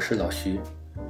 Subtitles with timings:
[0.00, 0.58] 我是老徐。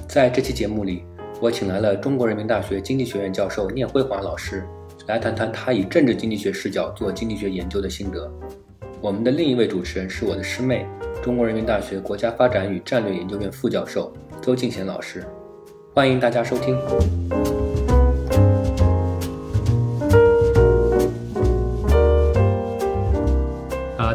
[0.09, 1.04] 在这期节目里，
[1.41, 4.67] 我请来了中国人民大学经济学院教授聂辉煌老师，
[5.06, 8.29] 来谈谈他以政治经济学视角做经济学研究的心得。
[9.01, 10.85] 我们的另一位主持人是我的师妹，
[11.23, 15.25] 中国人民大学国家发展与战略研究院副教授邹敬贤老师。
[15.95, 16.77] 欢迎大家收听。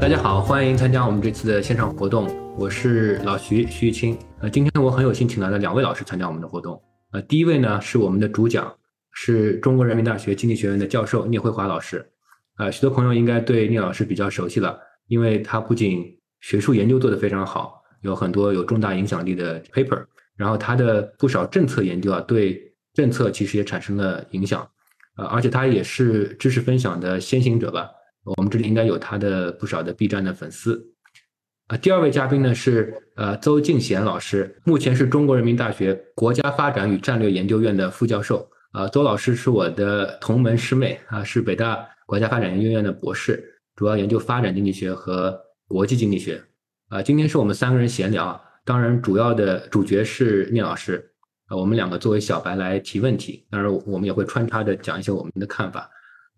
[0.02, 2.27] 大家好，欢迎参加我们这次的线上活动。
[2.58, 4.18] 我是老徐徐玉清。
[4.41, 6.80] 呃，今天我很有幸请来了两位老师参加我们的活动。
[7.13, 8.76] 呃，第一位呢是我们的主讲，
[9.13, 12.05] 是中国人民大学经济学院的教授聂辉华老师。
[12.55, 14.77] 啊，许多朋友应该对聂老师比较熟悉了，
[15.08, 16.04] 因为他不仅
[16.41, 20.04] 学术研究做得非常好，有很多有重大影响力的 paper，
[20.35, 22.62] 然后他的不少政策研究啊，对
[22.93, 24.68] 政策其实也产生了影响。
[25.16, 27.90] 呃，而且他也是知识分享的先行者吧。
[28.26, 30.84] 我们这里应该有他的不少的 B 站的粉丝，
[31.68, 46.43] 啊，第二位嘉宾呢是呃邹敬贤老师，目前是中国人民大学国家发展与战略研究院的副教授，啊，邹老师是我的同门师妹啊，是北大国家发展研究院的博士，主要研究发展经济学和国际经济学，
[46.87, 51.12] 啊，今天是我们三个人闲聊，当然主要的主角是聂老师，
[51.45, 55.87] 啊，我们两个作为小白来提问题，当然我们也会穿插着讲一些我们的看法，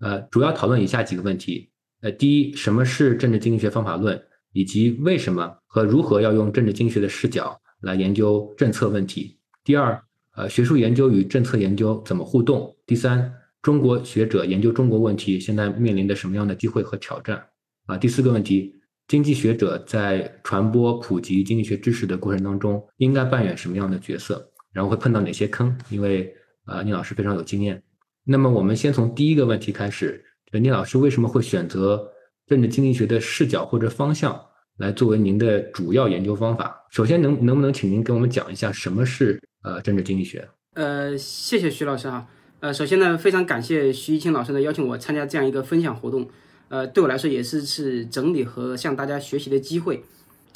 [0.02, 1.72] 呃，主要讨论以下几个问题。
[2.02, 4.22] 呃，第一，什么是政治经济学方法论，
[4.54, 9.40] 以及为什么和如何要用政治经济学的视角来研究政策问题？
[9.64, 10.00] 第二，
[10.36, 12.76] 呃，学术研究与政策研究怎么互动？
[12.86, 17.44] 第三，中国学者研究中国问题现在面临的什么样的机会和挑战？
[17.88, 18.76] 啊，第四个问题，
[19.08, 24.48] 经济学者在传播普及经济学知识的过程当中应该扮演什么样的角色？
[24.72, 25.76] 然后会碰到哪些坑？
[25.90, 26.32] 因为
[26.68, 27.82] 呃，聂老师非常有经验。
[28.24, 30.24] 那么我们先从第一个问题开始。
[30.52, 32.10] 聂老师为什么会选择
[32.46, 34.40] 政治经济学的视角或者方向
[34.78, 36.86] 来作为您的主要研究方法？
[36.90, 40.48] 首先，能能不能请您给我们讲一下什么是呃政治经济学？
[40.76, 42.28] 呃，谢谢徐老师哈。
[42.60, 46.30] 呃，首先呢，非常感谢徐一清老师呢邀请我参加这样一个分享活动。
[46.70, 50.04] 呃，对我来说也是次整理和向大家学习的机会。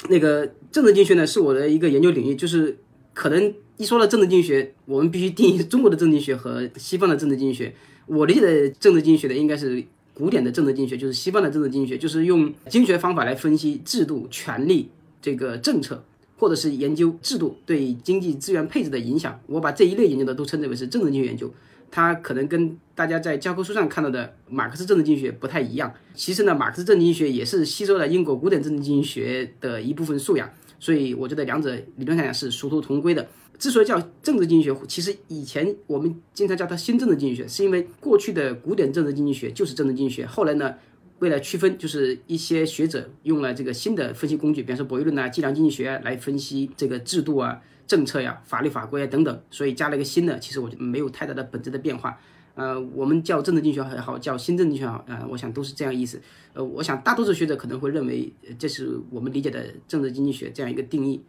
[0.08, 2.78] 那个政治经济学呢是我的一个研究领域，就是
[3.12, 7.74] 可能一说到政治经济学，我们必须定义中国的政治经济学和西方的政治经济学。
[8.06, 9.82] 我理解的政治经济学的应该是
[10.14, 14.88] 古典的政治经济学，就是西方的政治经济学，就是用经济学方法来分析制度、权力
[15.20, 16.04] 这个政策，
[16.36, 19.40] 或者是研究制度对经济资源配置的影响。
[19.46, 21.52] 我把这一类研究的都称之为是政治经济学研究。
[21.94, 25.92] 它可能跟大家在教科书上看到的马克思政治经济学不太一样。
[26.14, 30.48] 其实呢，马克思政治经济学也是吸收了英国古典政治经济学的一部分素养，
[30.80, 33.28] 所以我觉得两者理论上讲是殊途同归的。
[33.58, 40.26] 之所以叫政治经济学，其实以前我们经常叫它新政治经济学，是因为过去的古典政治经济学就是政治经济学。
[40.26, 40.74] 后来呢，
[41.20, 50.36] 为了区分，就是一些学者用了这个新的分析工具，比方说博弈论啊、计量经济学来分析这个制度啊、政策呀、法律法规啊等等，所以加了一个新的。
[50.40, 52.18] 其实我觉得没有太大的本质的变化。
[52.54, 56.20] 呃，我们叫政治经济学也好，叫新政治经济学好，呃，我想都是这样意思。
[56.52, 61.22] 呃，我想大多数学者可能会认为，这是我们理解的政治经济学这样一个定义。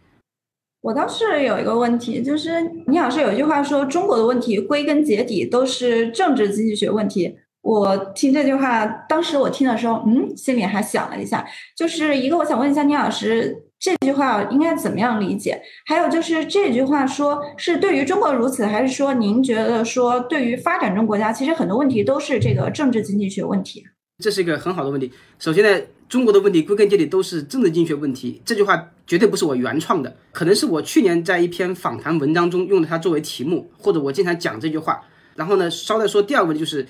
[0.84, 7.38] 我倒是有一个问题，就是倪老师有一句话说，中国的问题归根结底都是政治经济学问题。
[7.62, 11.48] 我听这句话，当时我听的时候，嗯，心里还想了一下。
[11.78, 15.62] 就是一个，我想问一下倪老师，这句话应该怎么样理解？
[15.86, 23.86] 还有就是这句话说是对于中国如此，还是说您觉得说对于发展中国家，其实很多问题都是这个政治经济学问题？
[24.20, 25.12] 这是一个很好的问题。
[25.40, 28.42] 首先呢，中国的问题归根结底都是政治经济学问题。
[28.46, 35.02] 这句话绝对不是我原创的，可能是我去年在一篇访谈文章中用了它作为题目，或者我经常讲这句话。
[35.36, 36.88] 然后呢，稍再说第二个问题就是。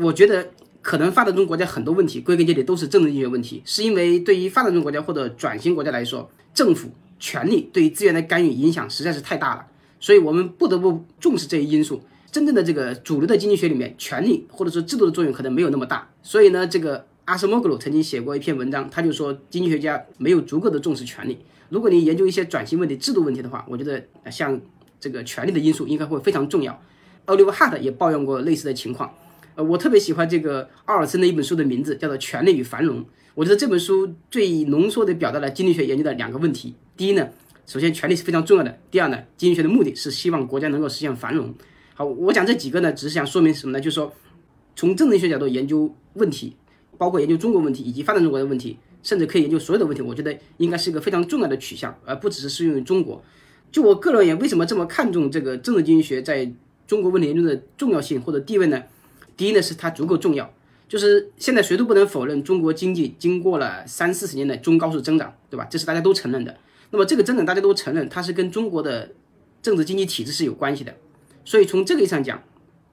[0.00, 0.48] 我觉得
[0.80, 9.66] 可能发展中国家很多问题归根结底都是政治经济学问题，是因为对于发展中国家或者转型国家来说，政府权力对于资源的干预影响实在是太大了，
[9.98, 12.00] 所以我们不得不重视这一因素。
[12.30, 16.10] 真正的这个主流的经济学里面，权力或者说制度的作用可能没有那么大。
[16.22, 21.38] 所以呢，这个阿什莫格鲁曾经写过一篇文章，他就说经济学家没有足够的重视权力。
[21.70, 24.60] 如果你研究一些转型问题、制度问题的话，我觉得像
[25.00, 26.80] 这个权力的因素应该会非常重要。
[27.26, 29.12] 奥利弗·哈特也抱怨过类似的情况。
[29.54, 33.02] 呃，我特别喜欢这个奥尔森的一本书的名字，叫做《权力与繁荣》。
[33.34, 37.28] 我觉得这本书最浓缩的表达了经济学研究的两个问题：第一呢，
[37.66, 41.54] 首先权力是非常重要的；第二呢，经济学的目的是希望国家能够实现繁荣。
[41.98, 43.80] 好，我讲这几个呢，只是想说明什么呢？
[43.80, 44.12] 就是说，
[44.76, 46.54] 从政治学角度研究问题，
[46.96, 53.20] 包括研究中国问题以及发展中国的问题，甚至可以研究所有的问题，我觉得应该是一个非常重要的取向，而不只是适用于中国。
[53.72, 56.48] 就我个人而言，为什么这么看重这个政治经济学在
[56.86, 58.80] 中国问题研究的重要性或者地位呢？
[59.36, 60.54] 第一呢，是它足够重要，
[60.88, 65.66] 就是现在谁都不能否认中国经济经过了三四十年的中高速增长，对吧？
[65.68, 66.56] 这是大家都承认的。
[66.92, 69.10] 那么这个增长大家都承认，它是跟中国的
[69.60, 70.94] 政治经济体制是有关系的。
[71.48, 72.42] 所以从这个意义上讲，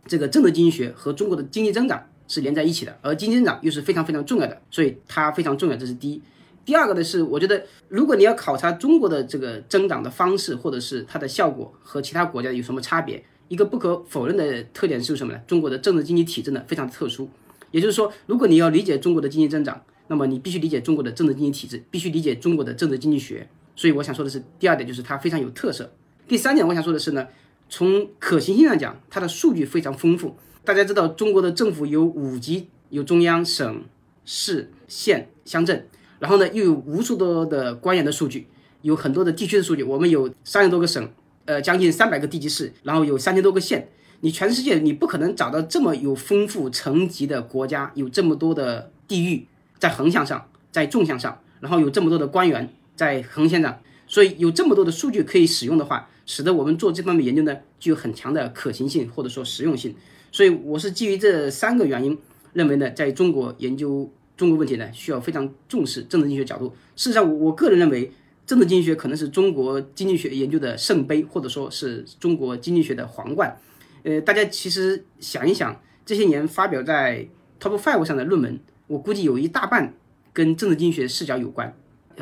[0.08, 6.22] 这个政治经济学和中国的经济增长是连在一起的，而经济增长又是非常非常重要的，所以它非常重要，这是第一。
[6.64, 15.40] 第二个呢是，我觉得如果你要考察中国的这个增长的方式，或者是它的效果和其他国家有什么差别，一个不可否认的特点是什么呢？
[15.46, 17.30] 中国的政治经济体制呢非常特殊。
[17.72, 23.50] 也就是说，如果你要理解中国的经济增长，那么你必须理解中国的政治经济体制，必须理解中国的政治经济学。
[23.76, 25.92] 所以我想说的是，第二点就是它非常有特色。
[26.26, 27.28] 第三点我想说的是呢，
[27.78, 30.38] 从可行性上讲，它的数据非常丰富。
[30.64, 33.84] 大家知道，中国的政府有五级，有中央、省、
[34.24, 35.86] 市、县、乡镇，
[36.20, 38.48] 然后呢又有无数多的官员的数据，
[38.82, 39.84] 有很多的地区的数据。
[39.84, 41.06] 我们有三十多个省，
[41.44, 43.90] 呃，将近三百个地级市，然后有三千多个县。
[44.22, 49.46] 你全世界你不可能找到这么有丰富层级的国家，有这么多的地域
[49.78, 59.96] 在横向上，在纵向上，然后有这么多的官员在横线上，所以有这么多的数据可以使用的话，使得我们做这方面研究呢，具有很强的可行性或者说实用性。
[60.32, 62.18] 所以我是基于这三个原因，
[62.54, 66.76] 认为呢，在中国研究中国问题呢，需要非常重视政治经济学角度。
[66.96, 68.12] 事实上，我我个人认为，
[68.46, 73.58] 政治经济学可能是中国经济学研究的圣杯，或者说是中国经济学的皇冠。
[74.04, 77.28] 呃，大家其实想一想，这些年发表在
[77.60, 79.94] Top Five 上的论文，我估计有一大半
[80.34, 81.74] 跟政治经济学视角有关，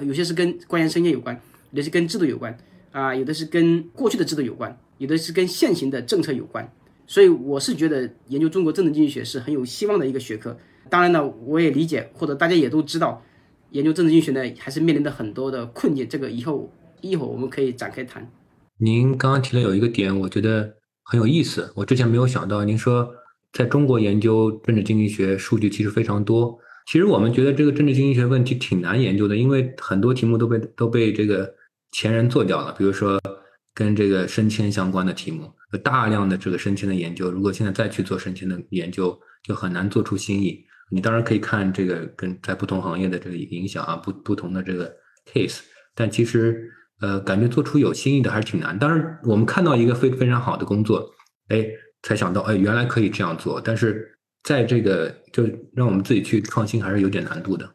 [0.02, 1.42] 有些是跟官员升迁有关，
[1.72, 2.58] 有些是跟制度有关，
[2.94, 6.72] 啊，有的是跟过去的制度有关，有的是跟现行的政策有关。
[7.06, 10.58] 所以我是觉得研究中国政治经济学是很有希望的一个学科。
[10.90, 13.22] 当然呢，我也理解，或者大家也都知道，
[13.72, 16.08] 研究政治经济学呢还是面临着很多的困境。
[16.08, 18.32] 这个以后一会儿我们可以展开谈。
[18.78, 20.76] 您刚刚提了有一个点，我觉得。
[21.06, 22.64] 很有意思，我之前没有想到。
[22.64, 23.14] 您说
[23.52, 26.58] 在中国研究政治经济学数据其实非常多。
[26.88, 31.54] 其实我们觉得这个政治经济学问题挺难研究的，因为很多题目都被都被这个
[31.94, 32.74] 前人做掉了。
[32.78, 33.18] 比如说
[33.74, 37.32] 跟这个升迁相关的题目，有大量的这个升迁的研究。
[37.32, 40.66] 如果现在再去做升迁的研究，就很难做出新意。
[40.92, 44.94] 你当然可以看这个跟在不同行业的这个影响啊，不不同的这个
[45.34, 45.62] case，
[45.96, 46.70] 但其实。
[47.02, 48.78] 呃，感觉做出有新意的还是挺难。
[48.80, 51.06] 当然，我们看到一个非非常好的工作，
[51.50, 51.68] 哎，
[52.02, 53.60] 才想到，哎，原来可以这样做。
[53.60, 55.44] 但是在这个就
[55.74, 57.70] 让我们自己去创新，还是有点难度的。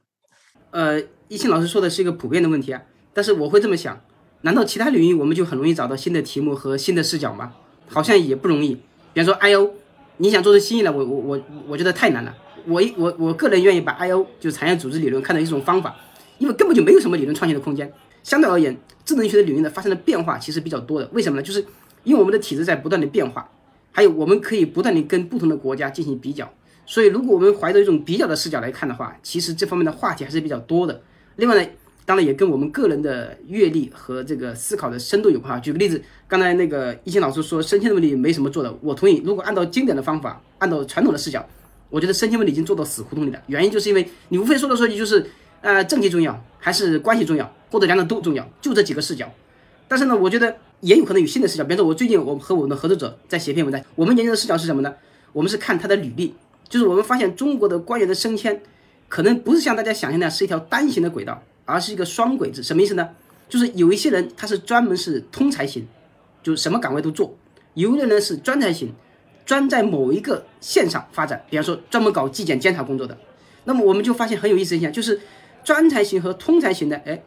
[0.71, 2.81] 呃，一清老师说的是一个普遍的问题啊，
[3.13, 4.03] 但是我会这么想：
[4.43, 7.53] 难道其他领域我们就很容易找到新的题目和新的视角吗？
[7.89, 8.75] 好像也不容易。
[9.13, 9.75] 比方说 I O，
[10.19, 12.35] 你想做出新意来，我我我我觉得太难了。
[12.67, 15.97] 我我我个人愿意把 I O 就产业组织理论看成一种方法，
[16.39, 17.93] 因为根本就没有什么理论创新的空间。
[18.23, 21.09] 相对而言，智能学的领域呢发生的变化其实比较多的。
[21.13, 21.43] 为什么呢？
[21.43, 21.65] 就是
[22.05, 23.51] 因为我们的体制在不断的变化，
[23.91, 26.49] 还有我们可以不断的跟不同的国家进行比较。
[26.85, 31.03] 所以，如果我们怀着一种比较的视角来看的话，其实这方面的话题还是比较多的。
[31.37, 31.71] 另外呢，
[32.09, 35.61] 当然也跟我们个人的阅历和这个思考的深度有关。
[35.61, 39.21] 举个例子，刚才那个一心老师说升迁的问题没什么做的，我同意。
[39.27, 41.47] 如果按照经典的方法，按照传统的视角，
[41.91, 43.39] 我觉得升迁问题已经做到死胡同里了。
[43.49, 45.27] 原因就是因为你无非说来说去就是。
[45.61, 49.29] 呃，政绩重要还是关系重要，或者两者都重要，就这几个视角。
[49.89, 51.65] 但是呢，我觉得也有可能有新的视角。
[51.65, 54.95] 比如说，我最近我和我们的合作者在写一篇文章，我们研究的视角是什么呢？
[55.33, 56.33] 我们是看他的履历，
[56.69, 58.63] 就是我们发现中国的官员的升迁，
[59.09, 62.63] 可能不是像大家想象的是一条单行的轨道，而是一个双轨制。
[62.63, 63.09] 什么意思呢？
[63.49, 65.87] 就是有一些人他是专门是通才型，
[66.43, 67.29] 就是什么岗位都做；
[67.75, 68.93] 有的人是专才型，
[69.45, 71.45] 专在某一个线上发展。
[71.51, 73.17] 比方说，专门搞纪检监察工作的。
[73.65, 75.21] 那么我们就发现很有意思的现象，就是。
[75.65, 77.21] 专才型和通才型的，哎，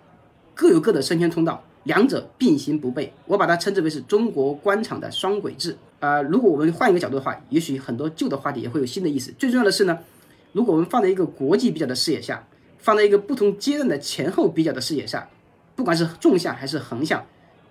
[0.56, 3.08] 各有各的升迁通道，两者并行不悖。
[3.28, 5.78] 我把它称之为是中国官场的双轨制。
[6.00, 9.32] 啊，如果我们换一个角度的话，也许很多旧的话题也会有新的意思。
[9.38, 10.00] 最重要的是呢，
[10.54, 12.48] 如果我们放在一个国际比较的视野下，
[12.82, 15.26] 放在一个不同阶段的前后比较的视野上，
[15.76, 17.26] 不管是纵向还是横向，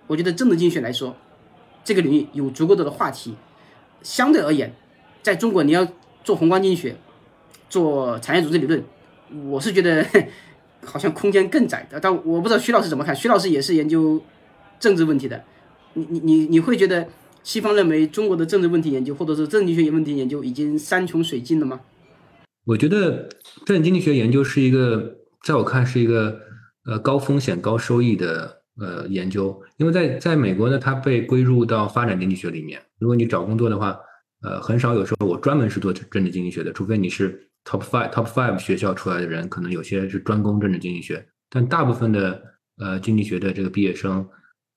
[0.07, 1.15] 我觉得政治经济学来说，
[1.83, 3.35] 这个领域有足够多的话题。
[4.01, 4.73] 相对而言，
[5.21, 5.87] 在中国你要
[6.23, 6.95] 做宏观经济学，
[7.69, 8.83] 做产业组织理论，
[9.45, 10.05] 我是觉得。
[10.83, 13.15] 好像空间更窄的，但我不知道徐老师怎么看。
[13.15, 14.19] 徐老师也是研究
[14.79, 15.43] 政治问题的，
[15.93, 17.07] 你你你你会觉得
[17.43, 21.81] 西方认为中国的政治问题研究，或者是政治经济学问题研究已经山穷水尽了吗？
[22.65, 23.29] 我觉得
[23.65, 26.39] 政治经济学研究是一个，在我看是一个
[26.85, 32.81] 呃高风险高收益的呃研究，因为在在美国呢，它被归入到发展经济学里面。
[32.99, 33.97] 如果你找工作的话，
[34.41, 37.47] 呃，很少有时候我专门是做政治经济学的，除非你是。
[37.63, 42.41] Top five Top five 学校出来的人，可能有些是专攻政治经济学，但大部分的
[42.79, 44.27] 呃经济学的这个毕业生，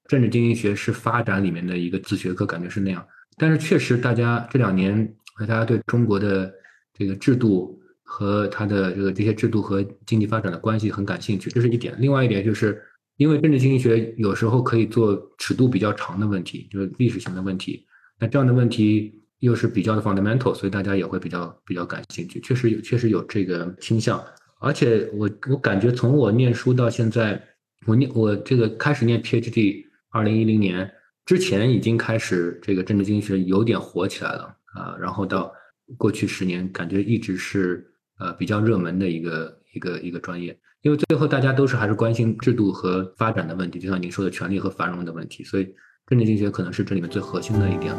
[0.07, 3.03] 政治经济学是发展里面的一个子学科，感觉是那样。
[3.39, 6.53] 但是确实，大家这两年大家对中国的
[6.93, 11.97] 这个制度和它的这个这些制度和经济发展的关系很感兴趣，这是一点。
[11.99, 12.81] 另外一点就是，
[13.17, 17.85] 因为政治经济学有时候可以做尺度比较长的问题，就是历史性的问题。
[18.21, 22.41] 那这样的问题又是比较的 fundamental，所以大家也会比较比较感兴趣。
[22.41, 24.23] 确实有，确实有这个倾向。
[24.61, 27.43] 而且我我感觉从我念书到现在，
[27.87, 30.91] 我念我这个开始念 PhD，二零一零年
[31.27, 34.97] 之前已经开始这个政治经济学有点火起来了啊。
[34.99, 35.53] 然后到
[35.99, 37.87] 过去十年，感觉一直是
[38.19, 40.59] 呃比较热门的一个一个一个专业。
[40.83, 45.65] 因为最后大家都是还是关心制度和发展的问题，就像您说的权利和繁荣的问题，所以
[46.07, 47.95] 政治经济学可能是这里面最核心的一点。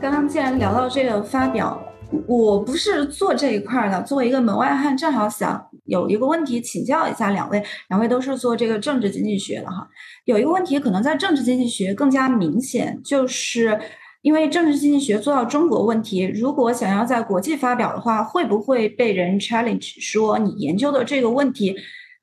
[0.00, 1.80] 刚刚既然聊到这个发表，
[2.26, 9.88] 我不是做这一块的，作为一个门外汉，正好想有一个问题请教一下两位，两位都是做这个政治经济学的哈，
[10.24, 13.80] 有一个问题可能在政治经济学更加明显，就是。
[14.22, 21.74] 因为政治经济学做到中国问题，如果想要在国际发表的话，会不会被人 challenge 说你研究的这个问题，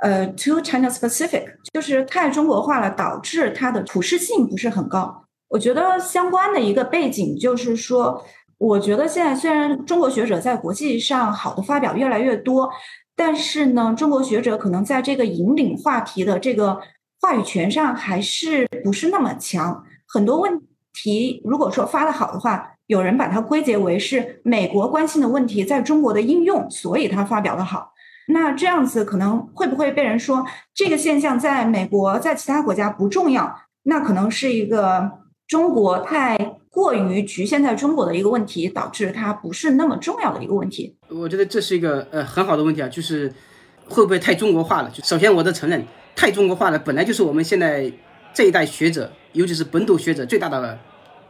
[0.02, 1.44] 呃，too China specific，
[1.74, 5.26] 就是太中国化了，导致它的普适性不是很高。
[5.50, 8.24] 我觉得相关的一个背景就是说，
[8.60, 12.70] 我觉得现在虽然中国学者在国际上好的发表越来越多，
[13.16, 16.80] 但是呢，中国学者可能在这个引领话题的这个
[17.20, 20.62] 话语权上还是不是那么强，很多问。
[20.92, 27.94] 题如果说发的好的话，有人把它归结为是美国关心的问题在中国的应用，所以他发表的好。
[28.28, 33.56] 那这样子可能会不会被人说这个现象在美国在其他国家不重要？
[33.84, 35.10] 那可能是一个
[35.48, 40.96] 中国太过于局限在中国的一个问题，导致它不是那么重要的一个问题。
[41.08, 43.34] 我觉得这是一个呃很好的问题啊，就是
[43.88, 44.90] 会不会太中国化了？
[44.92, 45.86] 就首先我得承认，
[46.16, 47.92] 太中国化了本来就是我们现在
[48.34, 50.78] 这一代学者，尤其是本土学者最大的。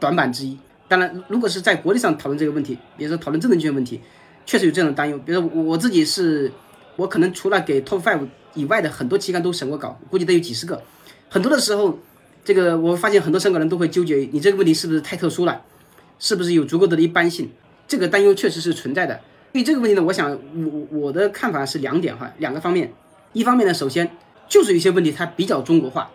[0.00, 0.58] 短板之一。
[0.88, 4.00] 当然，如果是在国际上讨论这个问题，比如说讨论政治经济问题，
[4.46, 5.18] 确实有这样的担忧。
[5.18, 6.50] 比如说我我自己是，
[6.96, 10.82] 我可能除了给 Top Five 以外的很多期刊都审过稿，估计都有几十个。
[11.28, 11.98] 很多的时候，
[12.50, 15.62] 这个我发现很多香港人都会纠结，你这个问题是不是太特殊了，
[16.18, 17.48] 是不是有足够的一般性？
[17.86, 19.20] 这个担忧确实是存在的。
[19.52, 20.36] 对这个问题呢，我想
[20.90, 22.92] 我我的看法是两点哈，两个方面。
[23.34, 24.10] 一方面呢，首先
[24.48, 26.10] 就是有些问题它比较中国化，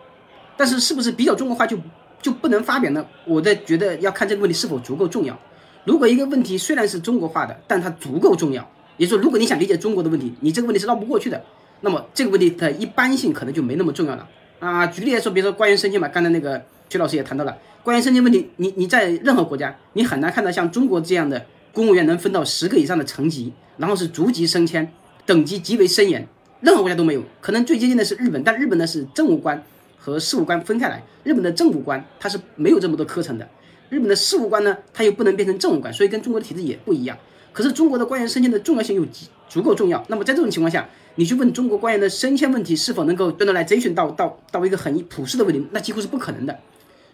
[0.58, 1.78] 但是是不是比较中国化就？
[2.20, 3.06] 就不能发表呢？
[3.24, 5.38] 我在觉得要看这个问题是否足够重要。
[5.84, 11.42] 如果一个问题虽然是中国化的，但它足够重要，也就是说，如果你想理解中国的问题，你这个问题是绕不过去的，
[11.80, 14.28] 那么这个问题的一般性可能就没那么重要了
[14.58, 14.86] 啊。
[14.86, 24.92] 举例来说，比如说官员升迁嘛，刚才那个曲老师也谈到了官员升迁问题，你你在任何国家，你很难看到像中国这样的公务员能分到十个以上的层级，然后是逐级升迁，
[25.24, 26.26] 等级极为森严，
[26.60, 27.22] 任何国家都没有。
[27.40, 29.62] 可能最接近的是日本，但日本呢是政务官。
[29.98, 33.48] 和事务官分开来，日本的政务官他是没有这么多科层的，
[33.88, 37.18] 日本的事务官呢，他又不能变成政务官，所以跟中国的体制也不一样。
[37.52, 46.58] 可是中国的官员升迁的重要性又极足够重要，那么在这种情况下，你去问中国官员的升迁问题是否能够 generalization 到到到一个很普世的问题，那几乎是不可能的。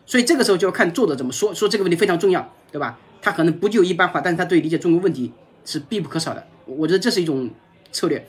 [0.07, 2.99] 所以这个时候就要看作者怎么说，说这个问题非常重要，对吧？
[3.21, 5.33] 他可能不具有一般化，但是他对理解中国问题
[5.65, 6.45] 是必不可少的。
[6.67, 7.49] 我觉得这是一种
[7.93, 8.27] 策略。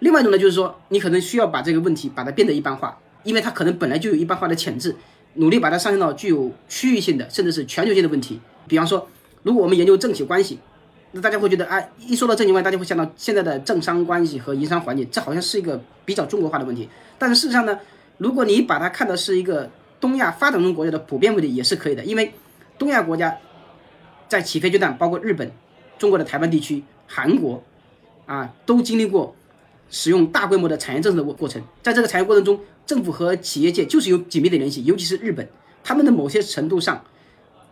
[0.00, 2.98] 另外一种呢，就是说你可能需要把这个问题把它变得一般化。
[3.24, 4.96] 因为它可能本来就有一般化的潜质，
[5.34, 8.40] 努力把它上升到具有区域性的，甚至是全球性的问题。
[8.66, 9.08] 比方说，
[9.44, 10.58] 如果我们研究政企关系，
[11.12, 16.88] 那大家会觉得，啊，一说到政经关系，大家会想到现在的政商关系和营商环境，这好像是一个比较中国化的问题。
[17.18, 17.78] 但是事实上呢，
[18.18, 22.04] 如果你把它看的是一个东亚发展中国家的普遍问题，也是可以的。
[22.04, 22.32] 因为
[22.78, 23.36] 东亚国家
[24.28, 25.50] 在起飞阶段，包括日本、
[25.98, 27.62] 中国的台湾地区、韩国，
[28.26, 29.36] 啊，都经历过
[29.90, 32.60] 使用大规模的产业政策的过过程，在这个产业过程中。
[32.84, 35.48] 政府和企业界就是有紧密的联系，尤其是日本，
[35.84, 37.02] 他们的某些程度上，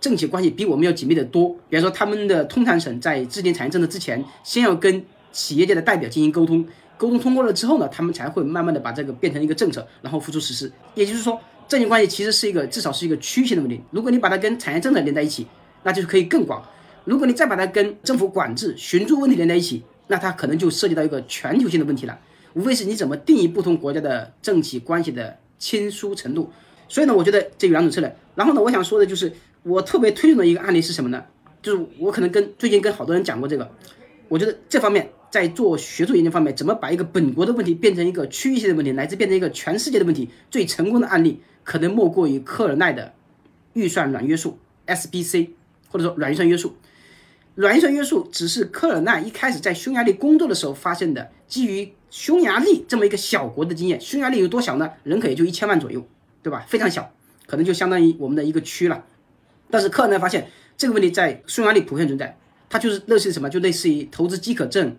[0.01, 1.55] 政企关系比我们要紧密的多。
[1.69, 6.67] 比方说，他们的通产省在制定产业政策之前，先要跟企业界的代表进行沟通，
[6.97, 10.73] 沟通通过了之后呢，他们才会慢慢的把这个变成一个政策，然后付诸实施。
[10.95, 11.39] 也就是说，
[11.69, 13.81] 政企关系其实是一个至少是一个区域性的问题。
[13.91, 15.47] 如果你把它跟产业政策连在一起，
[15.83, 16.63] 那就是可以更广。
[17.05, 22.19] 如果你再把它跟政府管制、寻租问题连在一起，那它可能就涉及到一个全球性的问题了。
[22.55, 26.51] 无非是你怎么定义不同国家的政企关系的亲疏程度，
[26.89, 28.17] 所以呢，我觉得这两种策略。
[28.35, 31.25] 然后呢，我想说的就是，我特别推荐的一个案例是什么呢？
[31.63, 33.71] 就是我可能跟最近跟好多人讲过这个，
[34.29, 43.13] 我觉得这方面在做学术研究方面，怎么把一个本国的问题变成一个区域性的问题，乃至变成一个全世界的问题，最成功的案例，可能莫过于科尔奈的
[43.75, 45.51] 预算软约束 （SBC）
[45.89, 46.75] 或者说软预算约束。
[47.55, 51.93] 软预算约束只是科尔奈一开始在匈牙利工作的时候发现的，基于。
[52.13, 54.91] 匈牙利这么一个小国的经验，匈牙利有多小呢？
[55.05, 56.05] 人口也就一千万左右，
[56.43, 56.67] 对吧？
[56.67, 57.09] 非常小，
[57.47, 59.05] 可能就相当于我们的一个区了。
[59.71, 62.37] 但是科尔奈发现这个问题在匈牙利普遍存在，
[62.69, 63.49] 它就是类似于什么？
[63.49, 64.97] 就类似于投资饥渴症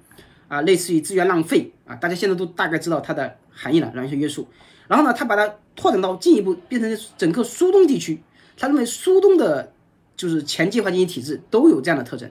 [0.48, 4.48] 啊，类似于资源浪费啊，大家现在都大概知道它的含义了，软性约束。
[4.88, 8.22] 然后呢，他把它拓展到进一步变成整个苏东地区，
[8.58, 9.72] 他认为苏东的，
[10.18, 12.30] 就是前计划经济体制都有这样的特征，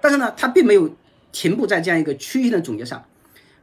[0.00, 0.94] 但是呢，他并没有
[1.32, 3.04] 停步在这样一个区域性的总结上。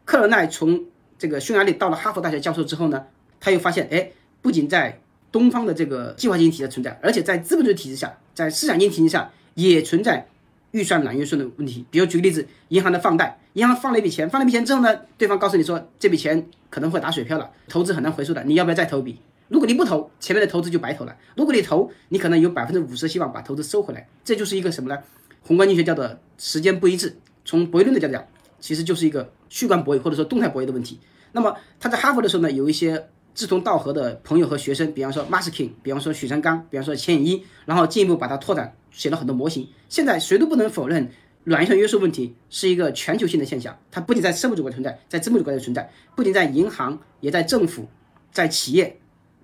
[0.04, 0.84] 克尔奈从
[1.18, 3.06] 这个匈牙利到了哈佛大学教授之后呢，
[3.40, 5.02] 他又发现，哎，不仅在
[5.36, 10.26] 东方的这个计划经济体制存在，而且在资本主义体制下，在市场经济体制下也存在
[10.72, 11.84] 预算软预算的问题。
[11.92, 16.48] 比如举个例子，银行的放贷，银行放了一笔钱，放了一笔钱之后呢，对方告诉你说这笔钱。
[16.68, 18.44] 可能会打水漂了，投资很难回收的。
[18.44, 19.18] 你要不要再投一笔？
[19.48, 21.16] 如果你不投，前面的投资就白投了。
[21.38, 24.06] 如果你投，你可能有百分之五十希望把投资收回来。
[24.26, 25.02] 这就是一个什么呢？
[25.42, 27.16] 宏观经济学叫做时间不一致。
[27.46, 28.28] 从博弈论的角度讲，
[28.60, 31.00] 其实就是一个序观博弈或者说动态博弈的问题。
[31.32, 39.68] 那么他在哈佛的时候呢，有一些志同道合的朋友和学生，比方说 Masking，比方说许成刚，比方说钱颖一，然后进一步把它拓展，写了很多模型。
[39.90, 41.12] 现在谁都不能否认。
[41.44, 47.88] 软性约束问题是一个全球性的现象，它不仅在社会主义国家存在，在资本主义国家存在，不仅在银行，也在政府、
[48.32, 48.98] 在企业、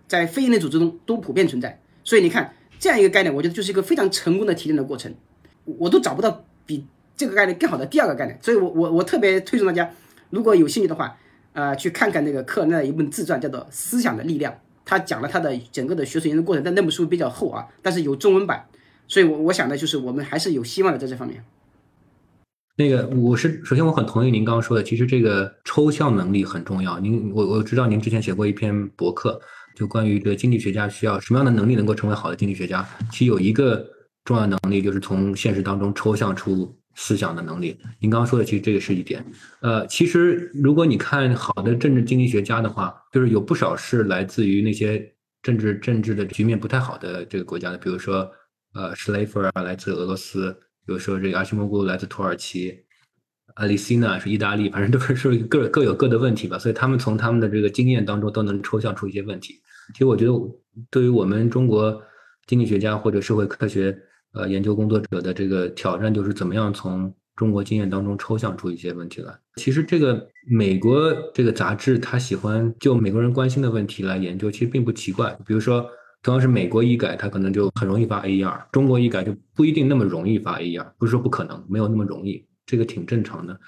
[0.07, 1.79] 在非营利组织中都普遍存在。
[2.03, 5.13] 所以你看，这样一个概念，我觉得就是一个非常成功的提炼的过程。
[5.65, 8.39] 我都找不到比这个概念更好的第二个概念。
[8.41, 9.91] 所以我我我特别推崇大家，
[10.31, 11.15] 如果有兴趣的话，
[11.53, 14.53] 呃，去看看那个克那一本自传，叫做《思想的力量》，
[14.85, 16.63] 他讲了他的整个的学术研究过程。
[16.63, 18.65] 但那本书比较厚啊，但是有中文版，
[19.07, 21.43] 所以我我想呢，就是我们还是有希望的在这方面。
[22.77, 26.97] 那个，我是首先我很同意您刚刚说的，其实这个抽象能力很重要。
[26.99, 29.39] 您我我知道您之前写过一篇博客，
[29.75, 32.87] 就关于这个经济学家需要什么样的能力能够成为好的经济学家。
[33.11, 33.85] 其实有一个
[34.23, 37.77] 重要能力，就是从现实当中抽象出思想的能力。
[37.99, 39.25] 您刚刚说的，其实这个是一点。
[39.61, 48.29] 呃，其实如果你看好的政治经济学家的话，就是有不少是来自于那些政治政治的局面不太好的这个国家的，比如说
[48.73, 50.55] 呃施雷弗啊，来自俄罗斯。
[50.83, 52.75] 比如说，这个阿西莫夫来自土耳其，
[53.53, 56.57] 阿里西娜是意大利，反正都是说各各有各的问题吧。
[56.57, 59.61] 所以他们从他们的这个经验当中都能抽象出一些问题。
[59.93, 60.33] 其实我觉得，
[60.89, 62.01] 对于我们中国
[62.47, 63.95] 经济学家或者社会科学
[64.33, 69.33] 呃研究工作者的这个挑战，就是怎么样从中国经验当中抽象出一些问题来。
[69.55, 75.37] 其实这个美国这个杂志，他喜欢就美国人关心的问题来研究，其实并不奇怪。
[75.45, 75.85] 比如说。
[76.23, 83.59] 同样是美国医改，它可能就很容易发 AER，中国医改就不一定那么容易发 AER，不是说不可能，没有那么容易，这个挺正常的。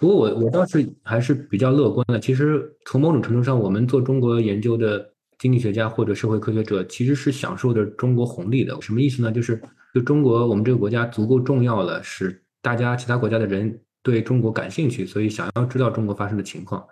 [0.00, 2.18] 不过我我倒是还是比较乐观的。
[2.18, 5.06] 其实从某种程度上，我们做中国研究的
[5.38, 8.74] 经济学家或者社会科学者，其实是享受着中国红利的。
[8.80, 9.30] 什么意思呢？
[9.30, 9.60] 就是
[9.94, 16.84] 就中国我们这个国家足够重要了，使大家其他国家的人对中国感兴趣，所以想要知道中国发生的情况。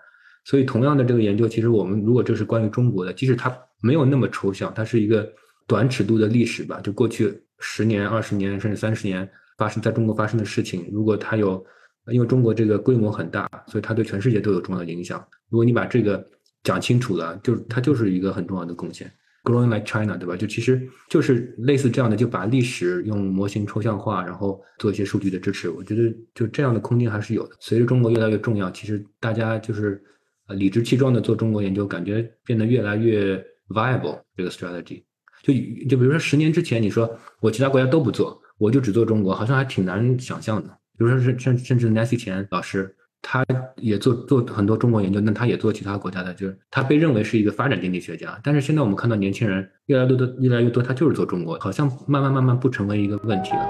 [0.45, 3.57] 所以同样的这个研究，其实我们如果这是关于中国的，即使它。
[3.83, 5.31] 没有那么抽象，它是一个
[5.67, 6.81] 短尺度的历史吧？
[6.81, 9.29] 就过去十年、二十年甚至三十年
[9.59, 11.63] 发生在中国发生的事情，如果它有，
[12.11, 15.23] 因为中国这个规模很大，所以它对全世界都有重要的影响。
[15.51, 16.27] 如果你把这个
[16.65, 19.13] 讲清楚了，就它就是一个很重要的贡献。
[19.47, 20.37] Growing like China，对吧？
[20.37, 25.71] 就其实就是类似这样的，就把历史用模型抽象化，然后做一些数据的支持。
[25.71, 27.55] 我觉得就这样的空间还是有的。
[27.61, 30.03] 随着中国越来越重要，其实大家就是
[30.49, 33.43] 呃理直气壮的做中国研究，感觉变得越来越。
[33.69, 35.03] viable 这个 strategy，
[35.43, 35.53] 就
[35.89, 40.69] 就比如说十年之前你说我其他国家都不做，我就只做中国，好像还挺难想象的。
[40.97, 42.95] 比如说是甚甚至 Nancy 钱老师，
[43.29, 48.39] 他也做做很多中国研究，那他也做其他国家的，就是他被认为是一个发展经济学家。
[48.41, 53.67] 但是现在我们看到年轻人越来越多越来越多，他就是做中国，好像慢慢慢慢不成为一个问题了。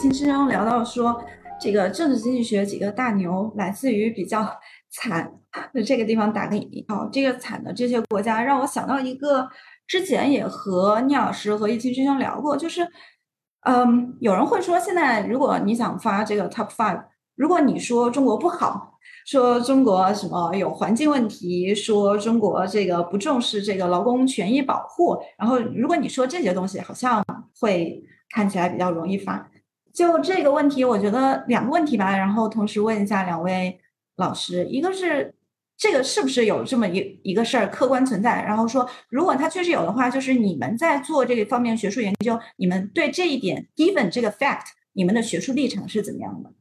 [0.00, 1.22] 听师兄聊到说，
[1.60, 4.44] 这个政治经济学几个大牛来自于比较
[4.90, 5.30] 惨
[5.72, 9.48] 的这个地方，打个引号，这个惨的这些国家，让我想到一个，
[9.86, 12.86] 之前也和聂老师和易清师兄聊过，就是，
[13.62, 27.24] 嗯，有人会说，现在如果你想发这个 top five，如果你说中国不好， 说中国什么有环境问题，说中国这个不重视这个劳工权益保护，然后如果你说这些东西，好像
[27.60, 29.48] 会看起来比较容易发。
[29.92, 33.78] 就这个问题，我觉得两个问题吧，然后同时问一下两位
[34.16, 35.34] 老师，一个是
[35.82, 46.52] 这个是不是有这么一一个事儿客观存在，然后说如果它确实有的话，就是你们在做这个方面学术研究，你们对这一点 given 这个 fact，你们的学术立场是怎么样的？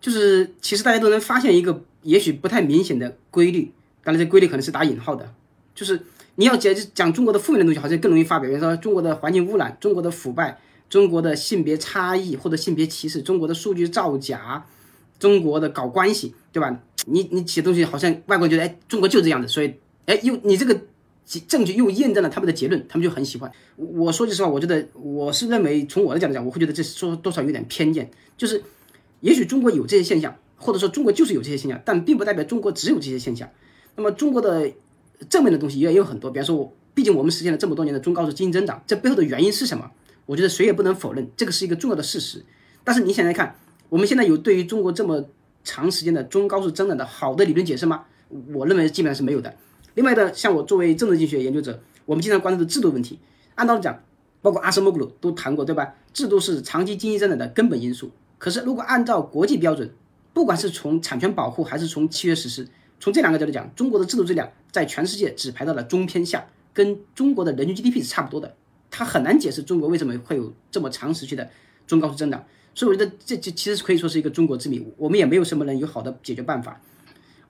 [0.00, 3.72] 就是其实大家都能发现一个也许不太明显的规律，
[4.04, 5.34] 当然这规律可能是打引号的，
[5.74, 6.00] 就是
[6.36, 10.56] 你要讲讲中国的负面的东西，好像更容易发表，比如说中国的环境污染，中国的腐败。
[10.88, 14.64] 中国的性别差异或者性别歧视，中国的数据造假，
[15.18, 16.80] 中国的搞关系，对吧？
[17.06, 19.74] 你你写东西好像外国人觉得，哎，中国就这样子，所以
[20.06, 20.78] 哎，又你这个
[21.46, 23.50] 证据又验证了他们的结论，他们就很喜欢。
[23.76, 28.62] 我说句实话，我觉得我是认为从我的角度讲，我会觉得这说多少有点偏见，就是
[29.20, 33.48] 也许中国有这些现象，或者说中国就是有这些现象，但并不代表中国只有这些现象。
[33.96, 34.70] 那么中国的
[35.28, 39.90] 正面的东西也也有很多，比方说，我毕竟我们实现了这么多年的中高速经济增长，这背后的原因是什么？
[40.26, 42.44] 我觉得谁也不能否认，这个是一个重要的事实。
[42.84, 43.56] 但是你想想看，
[43.88, 45.24] 我们现在有对于中国这么
[45.64, 48.04] 长时间的中高速增长的好的理论解释吗？
[48.52, 49.54] 我认为基本上是没有的。
[49.94, 53.18] 另外的，像我作为政治经济学研究者，我们经常关注的制度问题。
[53.54, 54.02] 按道理讲，
[54.42, 55.94] 包括阿什莫格鲁都谈过，对吧？
[56.12, 58.10] 制度是长期经济增长的根本因素。
[58.36, 59.90] 可是如果按照国际标准，
[60.32, 62.68] 不管是从产权保护还是从契约实施，
[63.00, 68.54] 从这两个角度讲，中国的制度质量在全世界只排到了中偏下，跟中国的人均 GDP 是差不多的。
[68.90, 71.50] 它很难解释中国为什么会有这么长时期的
[71.86, 72.44] 中高速增长。
[72.78, 76.80] 所以我觉得这这其实可以说是一个中国之谜，我们也没有什么人有好的解决办法。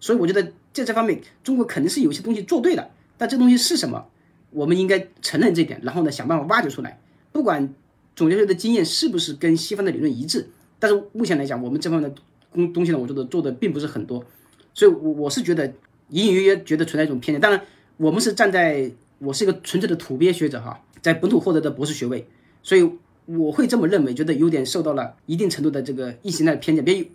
[0.00, 2.88] 所以我觉得在这方面，中国肯定是有些东西做对了，
[3.18, 4.06] 但这东西是什么，
[4.48, 6.98] 我们应该承认这点，然后呢想办法挖掘出来。
[7.30, 7.74] 不管
[8.16, 14.24] 总结出来的经验是不是跟西方的理论一致，但是目前来讲，我们这方面的工东西呢，我觉得做的并不是很多。
[14.72, 15.66] 所以，我我是觉得
[16.08, 17.38] 隐隐约约觉得存在一种偏见。
[17.38, 17.60] 当然，
[17.98, 22.26] 我们是站在我是一个纯粹的土鳖学者哈，在本土获得的博士学位，
[22.62, 22.90] 所以
[23.36, 26.84] 我会这么认为，觉得有点受到了一定程度的这个意识形态偏见。
[26.84, 27.06] 别，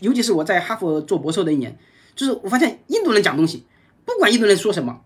[0.00, 1.78] 尤其是我在哈佛做博士的一年，
[2.14, 3.64] 就是我发现印度人讲东西，
[4.04, 5.00] 不管印度人说什么，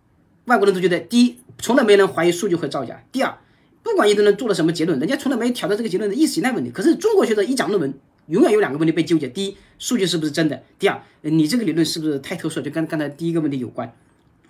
[0.47, 3.39] 外国人都觉得第一，从来没人怀疑数据会造假；第二，
[3.83, 6.71] 不管印度人做了什么结论，人家从来没挑战这个结论的意识形态问题。
[6.71, 7.95] 可是中国学者一讲论文。
[8.29, 12.61] 永远有两个问题被纠结：第一，数据是不是真的；第二，你这个理论是不是太特殊？
[12.61, 13.95] 就跟刚才第一个问题有关。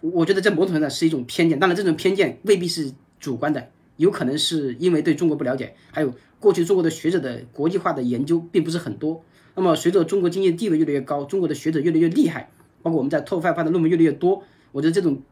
[0.00, 9.22] 我觉得在某种程度上是一种偏见，当然这种偏见未必是主观的，有可能是因为对中国不了解，还有过去中国的学者的国际化的研究并不是很多。
[9.54, 12.50] 那么随着中国经济地位越来越高，中国的学者越来越厉害，
[12.82, 15.22] 包括我们在 Top Five 发的论文越来越多，我觉得这种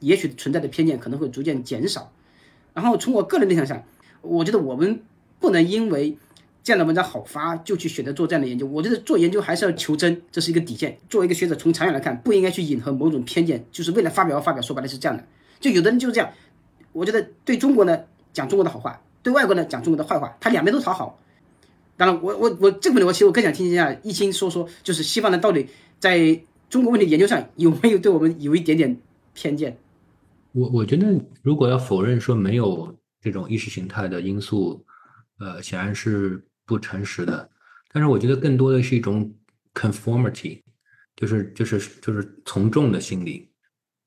[0.00, 2.12] 也许存在的偏见可能会逐渐减少。
[2.74, 3.84] 然后从我个人立场上，
[4.20, 5.02] 我觉得我们
[5.38, 6.16] 不能因为。
[6.64, 8.64] 这样的文章好发，就去选择做这样的研究。
[8.68, 10.96] 我觉得做研究还是要求真，这是一个底线。
[11.10, 14.62] 作为一个学者，从长远来看，不应该去迎合某种偏见，就是为了发表而发表。
[14.62, 15.24] 说白了是这样的。
[15.58, 16.30] 就有的人就是这样。
[16.92, 17.98] 我觉得对中国呢
[18.32, 21.18] 讲中国的好话，对外国呢讲中国的坏话，他两边都讨好。
[21.96, 25.66] 当然，我我我这个问题，我其实我更想听一下易清说说，就是西方人到底
[25.98, 28.96] 在中国问题研究上有没有对我们有一点点
[29.34, 29.76] 偏见？
[30.52, 31.06] 我我觉得，
[31.42, 34.84] 如果要否认说没有这种意识形态的因素，
[35.38, 36.42] 呃，显然是。
[36.64, 37.50] 不诚实的，
[37.92, 39.30] 但是我觉得更多的是一种
[39.74, 40.62] conformity，
[41.16, 43.50] 就是就是就是从众的心理，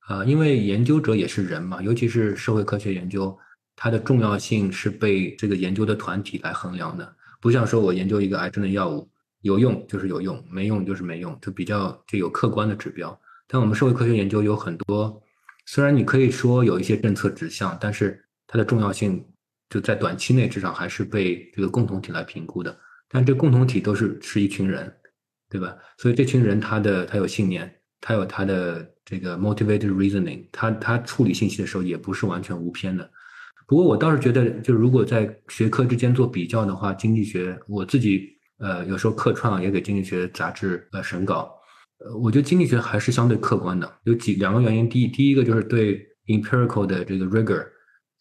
[0.07, 3.37] 啊，因为研究者也是人嘛，尤其是社会科学研究，
[3.75, 9.09] 它的重要性是被这个研究的团体来衡量的，不像说我研究一个癌症的药物
[9.41, 13.19] 有用就是有用，没用就是没用，就比较就有客观的指标。
[13.47, 15.21] 但我们社会科学研究有很多，
[15.65, 19.25] 虽然你可以说有一些政策指向，但是它的重要性。
[19.67, 22.79] 就在短期内，至少还是被这个共同体来评估的。
[23.09, 24.95] 但这共同体都是是一群人，
[25.49, 25.75] 对吧？
[25.97, 33.09] 所以这群人他的他有信念，他有他的这个 motivated reasoning，他他处理信息的时候也不是完全无偏的。
[33.67, 41.51] 不过我倒是觉得，就如果在学科之间做比较的话，经济学我自己呃有时候客串也给经济学杂志呃审稿，
[41.99, 43.89] 呃，我觉得经济学还是相对客观的。
[44.03, 47.63] 有几两个原因，第一第一个就是对 empirical 的这个 rigor。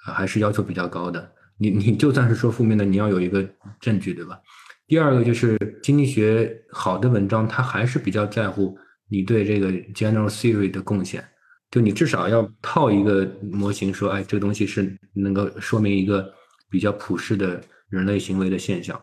[0.06, 1.32] 还是要求比较高的。
[1.56, 3.42] 你你就算是说负面的，你要有一个
[3.80, 4.38] 证据，对吧？
[4.86, 8.76] 第二个就是经济学好的文章，它还是比较在乎
[9.14, 11.24] 你对这个 general theory 的贡献。
[11.70, 16.33] 就你至少要套一个模型，说，哎，这个东西是能够说明一个
[16.70, 19.00] 比较普世的人类行为的现象。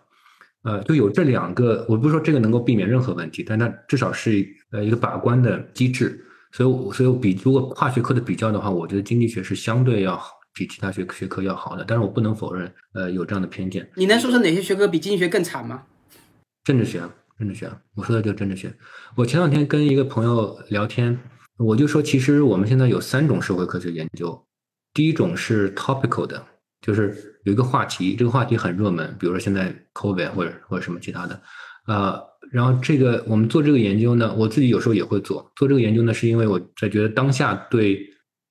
[0.64, 6.24] 呃，就有这两个，我不是说这个能够避免任何问题，但它至少是呃一个把关的机制。
[6.52, 10.40] 所以，所以比如果跨学科的比较的话，我觉得经济学是相对要好。
[10.54, 13.90] 比其他学学科要好的，但是我不能否认，呃，有这样的偏见。
[13.96, 15.84] 你能说说哪些学科比经济学更惨吗？
[16.66, 17.02] 政治学，
[17.42, 18.72] 政治学，我说的就是政治学。
[19.16, 21.18] 我前两天跟一个朋友聊天，
[21.58, 24.40] 我就说，其实我们现在有三种社会科学研究。
[24.94, 26.46] 第一种是 topical 的，
[26.82, 31.42] 就是有一个话题，这个话题很热门，比如说现在 COVID 或者或者什么其他的，
[31.88, 35.52] 呃，然后这个我们做这个研究呢，我自己有时候也会做。
[35.56, 38.00] 做这个研究呢，是因为我在觉得当下对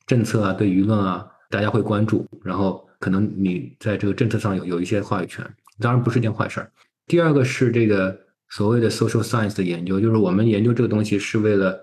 [0.06, 1.26] 政策啊，对舆论啊。
[1.52, 5.44] 大家会关注，然后可能你在这个政策上有有一些话语权，
[5.80, 6.70] 当然不是件坏事儿。
[7.08, 8.16] 第二个是这个
[8.50, 11.78] 所谓的 social science 的研究，就是我们研究这个东西是为了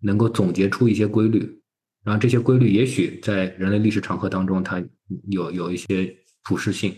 [0.00, 1.60] 能够总结出一些规律，
[2.04, 4.82] 然后这些规律也许在人类历史长河当中它
[5.30, 6.94] 有有一些普适性，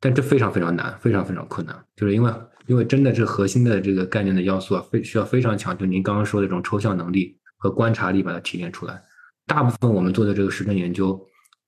[0.00, 2.32] 但这非常非常难，非常非常困难，就是因为
[2.66, 9.02] 因为真的是核心的这个概念的要素啊，非需要非常强，就您刚刚说的这种抽象能力和观察力把它提炼出来。
[9.46, 11.20] 大部分我们做的这个实证研究，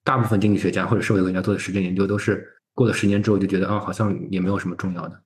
[0.04, 5.20] 大部分经济学家或者社会学家做的实证研究，都是过了十年之后就觉得啊，好像也没有什么重要的。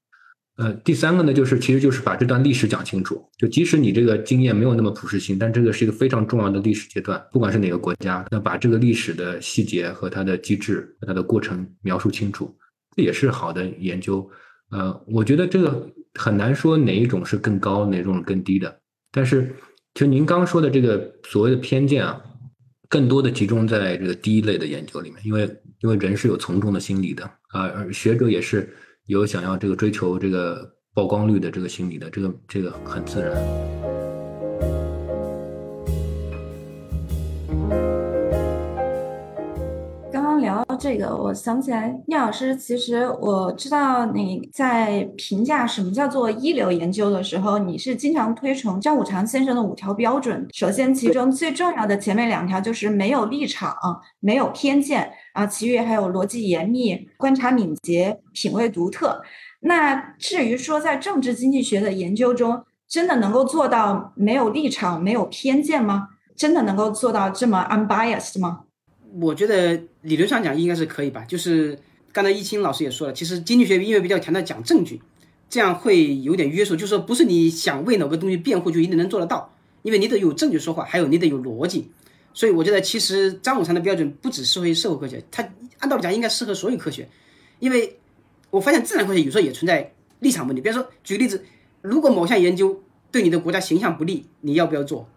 [0.58, 3.24] 呃，第三个呢，就是其实就是把这段历史讲清楚。
[3.38, 12.52] 就即使你这个经验没有那么普适性，但这个是一个非常重要的历史阶段，不管是哪个国家，那把这个历史的细节和它的机制和它的过程描述清楚，
[12.96, 14.28] 这也是好的研究。
[14.72, 18.80] 呃，我觉得这个很难说哪一种是更高，哪种更低的。
[19.12, 19.54] 但是，
[19.94, 22.20] 就您刚说的这个所谓的偏见啊，
[22.88, 25.48] 更多的集中在这个第一类的研究里面，因为
[25.82, 28.68] 因为人是有从众的心理的啊，而学者也是。
[29.08, 33.97] 有想要这个追求这个曝光率的这个心理的，这个这个很自然。
[40.78, 50.46] 这个，我想起来，聂老师，其实我知道你在评价什么叫做一流研究的时候，你是经常推崇张五常先生的五条标准。
[50.52, 53.74] 首先，其中最重要的前面两条就是没有立场，
[54.20, 55.10] 没有偏见。
[55.32, 59.20] 啊，其余还有逻辑严密、观察敏捷、品味独特。
[59.60, 66.10] 那至于说在政治经济学的研究中，真的能够做到没有立场、没有偏见吗？
[66.36, 68.60] 真的能够做到这么 unbiased 吗？
[69.14, 71.24] 我觉得理论上讲应该是可以吧。
[71.24, 71.78] 就是
[72.12, 75.00] 刚才易清老师也说了，其实经济学因为比较强调讲证据，
[75.48, 81.90] 这样会有点约束，就是说不是你想为某个东西辩护就一定能做得到，因为你得有证据说话，还有你得有逻辑。
[82.34, 87.08] 所以我觉得，其实张五常的标准不只适合社会科学，它按道理讲应该适合所有科学。
[87.58, 87.98] 因为
[88.50, 90.62] 我发现自然科学有时候也存在立场问题。
[90.62, 91.44] 比如说，举个例子，
[91.82, 95.08] 如果某项研究对你的国家形象不利，你要不要做？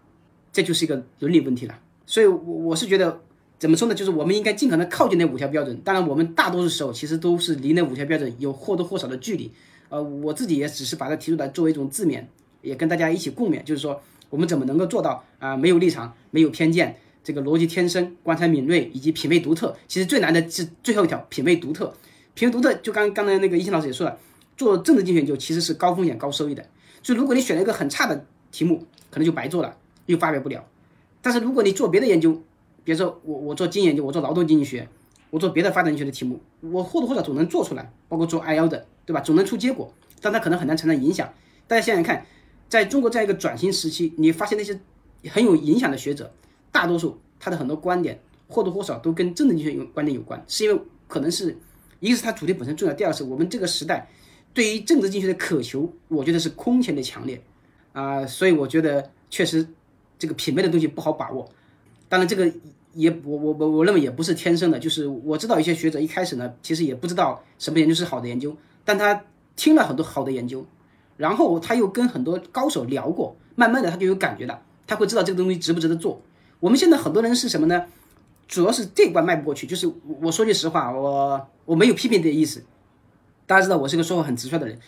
[0.52, 1.78] 这就是一个伦理问题了。
[2.06, 3.20] 所以，我我是觉得，
[3.62, 3.94] 怎么说呢？
[3.94, 5.80] 就是我们应该尽可能靠近那五条标准。
[5.84, 9.48] 当然，我们大多数时候其实都是离那五条标准有或多或少的距离。
[9.88, 12.24] 呃，我自己也只是把它提出来作为一种自勉，
[12.60, 15.56] 也跟大家一起共勉，就是说，我们怎么能够做到啊？
[15.56, 16.96] 没有立场，没有偏见。
[17.22, 21.94] 这个逻辑天生、观察敏锐以及品味独特，其实最难的是最后一条品味独特。
[22.34, 24.18] 品味独特，就刚刚才那个一清老师也说了，
[24.56, 26.66] 做政治竞选研究其实是高风险高收益的。
[27.00, 30.64] 所以如果你选了一个很差的题目，可能就白做了，又发表不了。
[31.20, 32.42] 但是如果你做别的研究，
[32.84, 34.88] 比如说我我做经研究，我做劳动经济学，
[35.30, 39.20] 我做别的发展学的题目，我或多或少总能做出来，包括做 I L 的，对吧？
[39.20, 41.32] 总能出结果，但它可能很难产生影响。
[41.66, 42.26] 大家想想看，
[42.68, 44.78] 在中国这样一个转型时期，你发现那些
[45.30, 46.32] 很有影响的学者。
[46.72, 48.18] 大多数他的很多观点
[48.48, 51.54] 或多或少都跟政治经济学有观点有关，是因为可能是
[52.00, 54.08] 一个是他主题本身重要，第二是我们这个时代
[54.54, 57.38] 对于政治经济学的渴求，我觉得是空前的强烈
[57.92, 59.68] 啊，所以我觉得确实
[60.18, 61.46] 这个品味的东西不好把握。
[62.12, 62.52] 当然这个
[62.92, 69.24] 也我我我我认为也不是天生的，就是我知道一些学者一开始呢其实也不知道什么研究是好的研究，但他
[69.56, 70.62] 听了很多好的研究，
[71.16, 76.20] 然后他又跟很多高手聊过，慢慢的他就有感觉了，他会知道这个东西值不值得做。
[76.60, 77.86] 我们现在很多人是什么呢？
[78.46, 79.66] 主要是这关迈不过去。
[79.66, 82.62] 就是我说句实话，我我没有批评的意思。
[83.46, 84.78] 大家知道我是个说话很直率的人。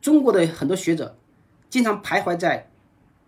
[0.00, 1.18] 中国的很多学者
[1.68, 2.70] 经常徘徊在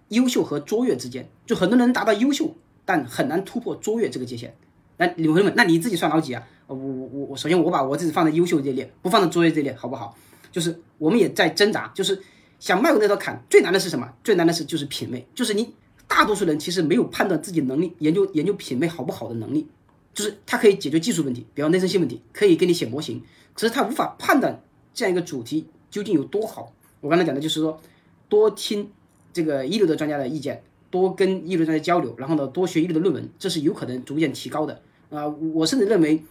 [0.08, 2.54] 优秀和卓越之间，就很多人达到优秀，
[2.84, 4.54] 但很难突破卓越这个界限。
[4.96, 6.46] 那朋友们，那你自己算老几啊？
[6.66, 10.16] 我我我，首先我把我自己放在优秀这列，不放在卓越这列，好不好？
[10.52, 12.22] 就是我们也在挣扎，就是
[12.58, 13.42] 想迈过那道坎。
[13.50, 14.12] 最难的是什么？
[14.22, 15.74] 最难的是就是品味，就是你。
[16.06, 19.66] 大多数人其实没有判断自己能力、研究研究品味好不好的能力，
[20.12, 23.22] 就是他可以解决技术问题，比方内生性问题，可以给你写模型，
[23.54, 26.70] 可是他无法判断这样一个主题究竟有多好。
[27.00, 27.80] 我刚才讲的就是说，
[28.28, 28.92] 多听
[29.32, 30.62] 这个一流的专家的意见，
[30.94, 34.80] 多跟一流专家交流，然后呢，多学一流的论文，这是有可能逐渐提高的。
[35.10, 36.22] 啊，我甚至认为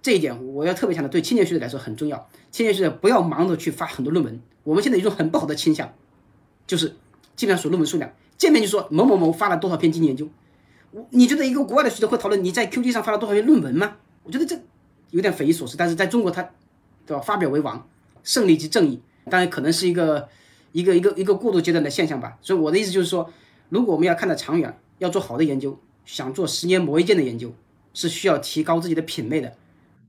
[0.00, 2.26] 这一点我要特别强调，对青年学者来说很重要。
[2.50, 4.40] 青年学者不要忙着去发很多论文。
[4.64, 5.92] 我们现在有一种很不好的倾向，
[6.66, 6.96] 就是
[7.36, 8.10] 尽量数论文数量。
[8.38, 10.26] 见面就说某某某发了多少篇经济研究，
[10.92, 13.96] 我你觉得一个国外的学者会讨论你在 QG 上发了多少篇论文吗？
[14.22, 14.58] 我觉得这
[15.10, 15.76] 有点匪夷所思。
[15.76, 16.48] 但是在中国，他
[17.04, 17.20] 对吧？
[17.20, 17.86] 发表为王，
[18.22, 19.00] 胜利即正义。
[19.28, 20.26] 当然可能是一个
[20.72, 22.38] 一个一个一个过渡阶段的现象吧。
[22.40, 23.30] 所以我的意思就是说，
[23.68, 27.54] 如果我们要看得长远，要做好的研究，想做十年磨一剑的研究，
[27.94, 29.52] 是需要提高自己的品味的。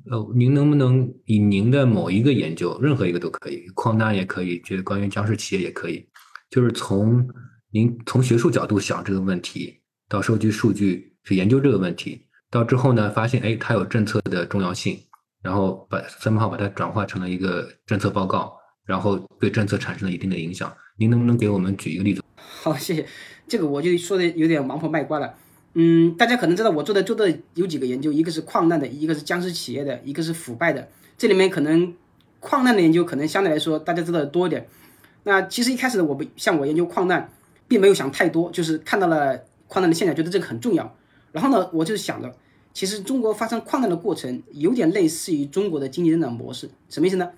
[0.09, 6.07] 呃，您能不能以您的某一个研究，任何一个都可以，矿难也可以，觉得关于僵尸企业也可以，
[6.49, 7.27] 就是从。
[7.71, 14.97] 您从学术角度想这个问题，到收集数据去研究这个问题，到之后呢，发现哎，它有政策的重要性，
[15.43, 20.75] 然后把三号把它转化成了一个政策报告，然后对政策产生了一定的影响。
[20.97, 22.23] 您能不能给我们举一个例子？
[22.37, 23.05] 好，谢谢。
[23.49, 25.33] 这个我就说的有点王婆卖瓜了。
[25.73, 30.87] 嗯，大家可能知道我做的做的有几个研究，一个是矿难的，一个是僵尸企业的，一个是腐败的。
[31.17, 31.93] 这里面可能
[32.39, 34.67] 矿难的研究可能相对来说大家知道的多一点。
[35.23, 37.29] 那其实一开始我们像我研究矿难。
[37.69, 40.95] 并没有想太多，就是看到了矿难的现象，觉得这个很重要。
[41.31, 42.35] 然后呢，我就想着，
[42.73, 47.29] 其实中国发生矿难的过程有点类似于中国的经济增长模式，什么意思呢？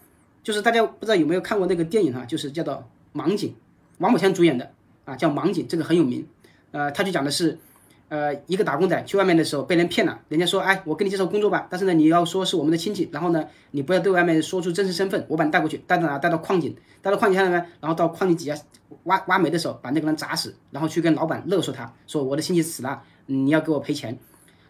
[0.42, 2.82] 就是大家不知道有没有看过那个电影哈，就是叫做
[3.20, 3.50] 《盲井》，
[3.98, 4.72] 王宝强主演的
[5.12, 6.26] 啊，叫《盲井》，这个很有名。
[6.72, 7.60] 呃，他就讲的是，
[8.08, 16.18] 呃，一个打工仔去外面的时候被人骗了，人家说，哎，我给你介绍工作吧，但是呢，你要说是我们的亲戚，然后呢，你不要对外面说出真实身份，我把你带过去，带到哪？
[16.18, 18.56] 带到矿井，带到矿井下面，然后到矿井底下
[19.04, 24.18] 挖挖煤的时候，把那个人砸死，然后去跟老板勒索他，说我的亲戚死了，你要给我赔钱。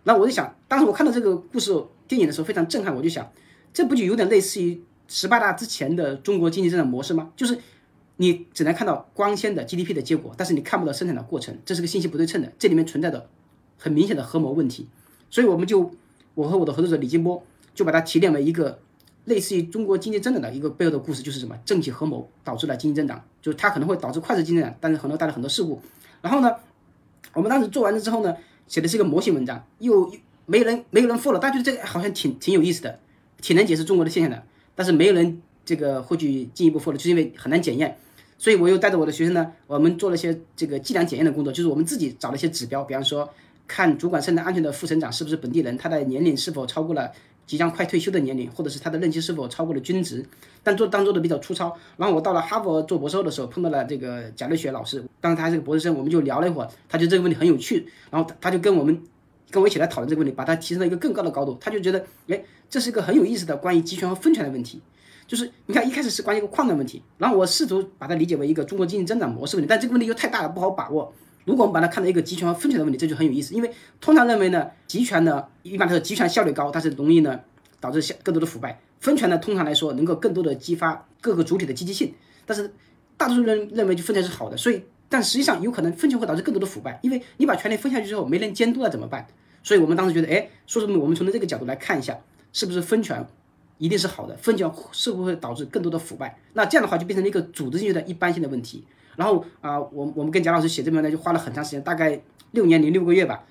[0.04, 1.72] 那我就想，当时我看到这个故事
[2.08, 3.32] 电影的时候非常震撼，我就想，
[3.72, 7.32] 这不就有点类似于十八大之前的中国经济增长模式吗？
[7.36, 7.60] 就是。
[8.22, 13.28] 你只能看到光鲜的 GDP 的结果，但是你看不到生产的过程，这是个信息不对称的，这里面存在的
[13.80, 14.88] 很明显的合谋问题。
[15.32, 15.92] 所以我们就
[16.36, 18.78] 我和我的合作者李金波就把它提炼为一个
[19.26, 25.82] 类似于中国经济增长的一个背后的故事，就是什么政企合谋导致了经济增长，就是它可能会导致快速经济增长，但是可能带来很多事故。
[26.22, 26.56] 然后呢，
[27.34, 30.14] 我们当时做完了之后呢，写的是一个模型文章，又
[30.46, 33.00] 没人没有人付了，大家觉得这个好像挺挺有意思的，
[33.42, 34.44] 挺能解释中国的现象的，
[34.76, 37.98] 但是没有人这个会去进一步付了，就是因为很难检验。
[38.42, 43.30] 所以我又带着我的学生呢，我们做了些这个计量检验的工作，就是我们自己找了一些指标，比方说
[43.68, 47.12] 看主管生产安全的副省长是不是本地人，他的年龄是否超过了
[47.46, 50.26] 即将快退休的年龄，或者是他的任期是否超过了均值，
[50.64, 51.78] 但做当做的比较粗糙。
[51.98, 59.00] 然后我到了哈佛做博士后的时候，碰到了这个贾瑞雪老师，当时他是个博士生，我们就聊了一会儿，他觉得这个问题很有趣，然后他他就跟我们
[59.52, 64.82] 跟我一起来讨论这个问题，把它提升到一个更高的高度，他就觉得，哎，这是一个很有意思的关于集权和分权的问题。
[65.32, 71.14] 就是你看，一开始是关于一个矿难问题，然后我试图把它理解为一个中国经济增长模式问题，但这个问题又太大了，不好把握。
[71.46, 73.56] 如果我们把它看成一个集权和分权的问题，这就很有意思。
[73.56, 77.40] 因为通常认为呢，集权呢一般来说集权效率高，但是容易呢
[77.80, 82.14] 导致更多的腐败；分权呢通常来说能够更多的激发各个主体的积极性。
[82.46, 82.70] 但是
[83.16, 89.26] 大多数人认为就分权是好的，所以但实际上有可能分权会导致更多的腐败，因为你把权力分下去之后没人监督了怎么办？
[89.64, 92.20] 所以我们当时觉得，哎，说什么我们从这个角度来看一下，
[92.52, 93.26] 是不是分权？
[93.82, 96.38] 一定是好的，分权是不会导致更多的腐败？
[96.54, 98.86] 那这样的话就变成了一个组织进去的一般性的问题。
[99.16, 103.44] 然后啊，我我们跟贾老师写这篇呢，就花了很长时间，大概六年零六个月吧。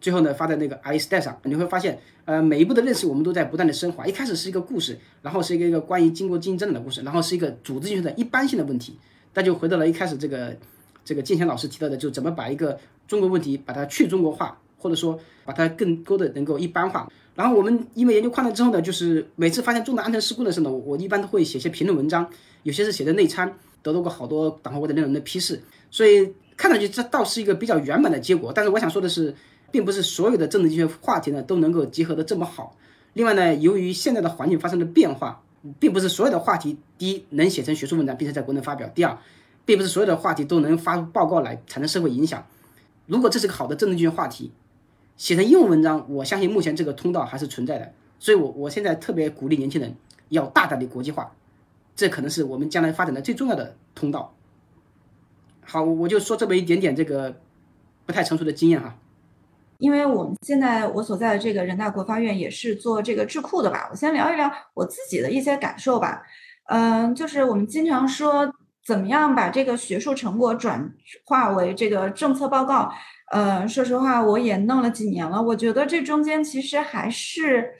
[0.00, 4.06] 最后呢，发在那个 i s t a 上，你会发现，呃，每一步的认识我们都在不断的升华。
[4.06, 8.98] 一开始是一个故事，然后是一个一个关于经过竞争的故事，然后是一个组织进去的一般性的问题。
[9.34, 10.56] 那就回到了一开始这个
[11.04, 17.06] 这个建强老师提到的，就怎么把一个中国问题把它去中国化，或者说把它更多的能够一般化。
[17.36, 22.26] 然后我们因为研究矿难之后呢，就是每次发现重大安全事故的时候呢，我一般都会写些评论文章，
[22.62, 28.50] 有些是写的内参，得到过好多党和国的内容的批示，所以看上去这倒是一个比较圆满的结果。
[28.54, 29.34] 但是我想说的是，
[29.70, 32.74] 并不是所有的政治经济学话题呢都能够结合的这么好。
[33.12, 35.42] 另外呢，由于现在的环境发生了变化，
[35.78, 39.18] 并不是所有的话题，第一能写成学术文章并且在国内发表，第二，
[39.66, 42.46] 并不是所有的话题都能发报告来产生社会影响。
[43.04, 44.50] 如果这是个好的政治经济学话题。
[45.16, 49.96] 写成英文文章，我相信目前这个通道还是存在的，所以，我我现在特别鼓励年轻人
[50.28, 51.32] 要大胆的国际化，
[51.94, 54.34] 这可能是我们将来发展的最重要的通道。
[55.64, 57.40] 好，我就说这么一点点这个
[58.04, 58.96] 不太成熟的经验哈。
[59.78, 66.22] 因为我们现在我所在的这个人大国发院也是做这个智库的吧，我先聊一聊我自己的一些感受吧。
[66.66, 70.92] 嗯，就是我们经常说怎么样把这个学术成果转
[71.24, 72.92] 化为这个政策报告。
[73.32, 77.72] 呃，说实话，我也弄了几年了，我觉得这中间其实还是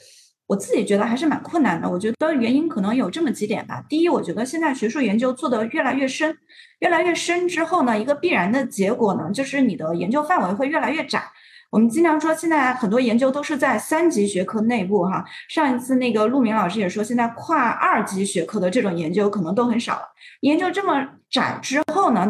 [0.49, 1.89] 我自己觉得还是蛮困难的。
[1.89, 3.83] 我觉得原因可能有这么几点吧。
[3.89, 6.37] 第一，我觉得现在学术研究做得越来越深，
[6.81, 11.23] 越来越深之后呢，一个必然的结果呢，就是你的研究范围会越来越窄。
[11.71, 15.25] 我们经常说，现在很多研究都是在三级学科内部哈。
[15.49, 20.03] 上一次那个陆明老师也说，现在跨二级学科的这种研究可能都很少了。
[20.41, 21.83] 研究这么窄之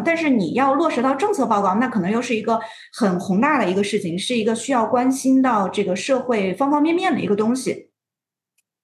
[0.03, 2.59] 但是你要落实到政策报告，那可能又是一个
[2.93, 7.87] 很宏大的一个事情，是一个需要关心到这个社会方方面面的一个东西。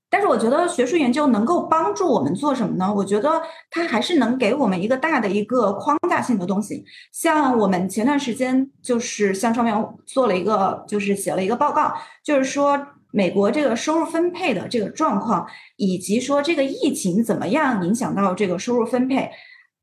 [0.10, 2.94] 但是我觉得学术研究能够帮助我们做什么呢？
[2.98, 3.42] 我觉得
[3.72, 6.86] 它还是能给我们一个大的一个框架性的东西。
[7.12, 9.76] 像我们前段时间就是向上面
[10.06, 12.80] 做了一个，就是写了一个报告，就是说
[13.10, 19.32] 美国这个收入分配的这个状况，以及说这个疫情怎么样影响到这个收入分配。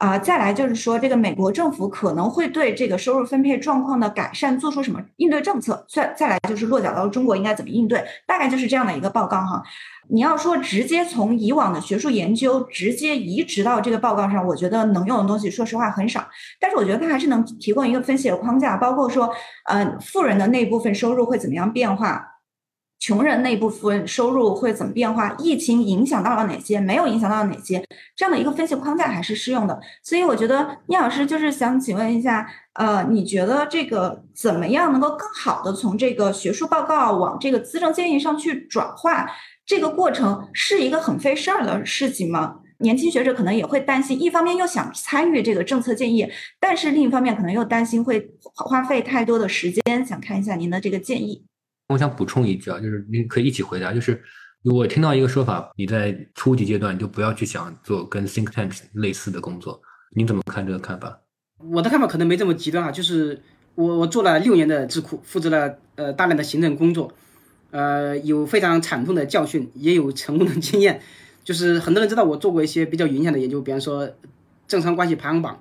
[0.01, 5.85] 啊，再来就是说，这个美国政府可能会对这个收入分配状况的改善做出什么应对政策？
[5.87, 8.03] 再再来就是落脚到中国应该怎么应对？
[8.27, 9.63] 大概就是这样的一个报告哈。
[10.09, 16.27] 你要说直接从以往的学术研究直接移植到这个报告上，我觉得能用的东西说实话很少。
[16.59, 19.31] 但是我觉得它还是能提供一个分析的框架，包括说，
[19.67, 22.30] 呃，富人的那部分收入会怎么样变化。
[23.01, 25.35] 穷人那部分收入会怎么变化？
[25.39, 26.79] 疫情影响到了哪些？
[26.79, 27.83] 没有影响到哪些？
[28.15, 29.81] 这样的一个分析框架还是适用的。
[30.03, 39.27] 所以我觉得聂老师就是想请问一下，呃，你觉得这个怎么样能够更好的从这个学术报告往这个资政建议上去转化？
[39.65, 42.57] 这个过程是一个很费事儿的事情吗？
[42.81, 50.05] 年轻学者可能也会担心，一方面又想参与这个政策建议，但是另一方面可能又担心会花费太多的时间。
[50.05, 51.45] 想看一下您的这个建议。
[51.91, 53.93] 我想补充一句啊，就是您可以一起回答。
[53.93, 54.23] 就是
[54.63, 59.83] 我听到一个说法，你在初级阶段就不要去想做跟 think tank 类似的工作，
[60.15, 61.21] 你怎么看这个看法？
[61.59, 63.43] 我的看法可能没这么极端啊，就是
[63.75, 67.13] 我我做了六年的智库，负责了呃大量的行政工作，
[67.73, 71.03] 呃有非常惨痛的教训，也有成功的经验。
[71.43, 74.09] 就是很多人知道我做过一些比较影响的研究，比方说
[74.69, 75.61] 政商关系排行榜，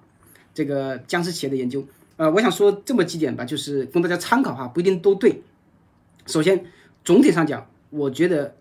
[0.54, 1.84] 这个僵尸企业的研究。
[2.18, 5.42] 呃，我想说这么几点吧，就是供大家参考哈，不一定都对。
[6.30, 6.64] 首先，
[7.04, 8.56] 总体上讲，我觉得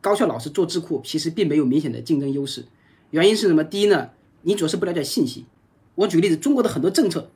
[0.00, 2.66] 高校老师做智库其实并没有明显的竞争优势。
[3.10, 3.64] 原因是什么？
[3.64, 4.10] 第一呢，
[4.42, 5.46] 你主要是不了解信息。
[5.94, 7.30] 我举个例子，中国的很多政策，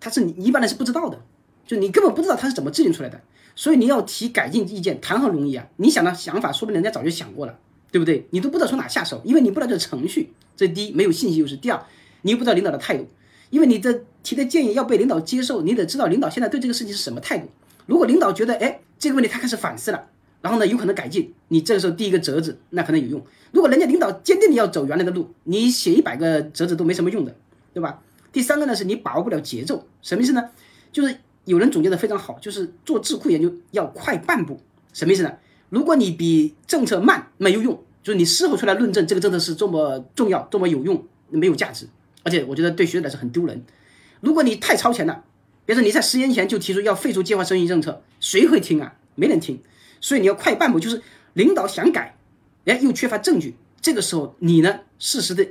[0.00, 1.20] 它是你一般人是不知道的，
[1.66, 3.20] 就你根本不知道它是怎么制定出来的。
[3.54, 5.68] 所以你要提改进意见，谈何容易啊！
[5.76, 7.58] 你想的想法，说不定人家早就想过了，
[7.92, 8.26] 对不对？
[8.30, 10.32] 你都不知道从哪下手，因为你不了解程序。
[10.56, 11.56] 这第一，没有信息优势。
[11.56, 11.84] 第二，
[12.22, 13.06] 你又不知道领导的态度，
[13.50, 17.48] 因为你的提的建议要被领导接受，你得知道领导现在对这个事情是什么态度。
[17.88, 18.78] 如果领导觉得，哎。
[19.00, 20.08] 这个问题他开始反思了，
[20.40, 21.32] 然后呢，有可能改进。
[21.46, 23.24] 你这个时候第一个折子，那可能有用。
[23.52, 27.32] 如果人家领导坚定的要走原来的路，你写一百个折子都没什么用的，
[27.72, 28.02] 对吧？
[28.32, 30.50] 第三个呢，是你把握不了节奏，什么意思呢？
[30.90, 34.60] 就是有人总结的非常好，就是做智库研究要快半步，
[34.92, 35.32] 什么意思呢？
[35.68, 41.86] 如果你比政策慢，没有用，就是你事后出来论证这个政策是这么重要、这么有用，没有价值，
[42.24, 43.64] 而且我觉得对学者来说很丢人。
[44.20, 45.22] 如果你太超前了。
[45.68, 48.94] 别说你在十年前就提出要废除计划生育政策，谁会听啊？
[49.16, 49.62] 没人听。
[50.00, 51.02] 所以你要快半步，就是
[51.34, 52.16] 领导想改，
[52.64, 53.54] 哎，又缺乏证据。
[53.82, 55.46] 这个时候你呢，适时的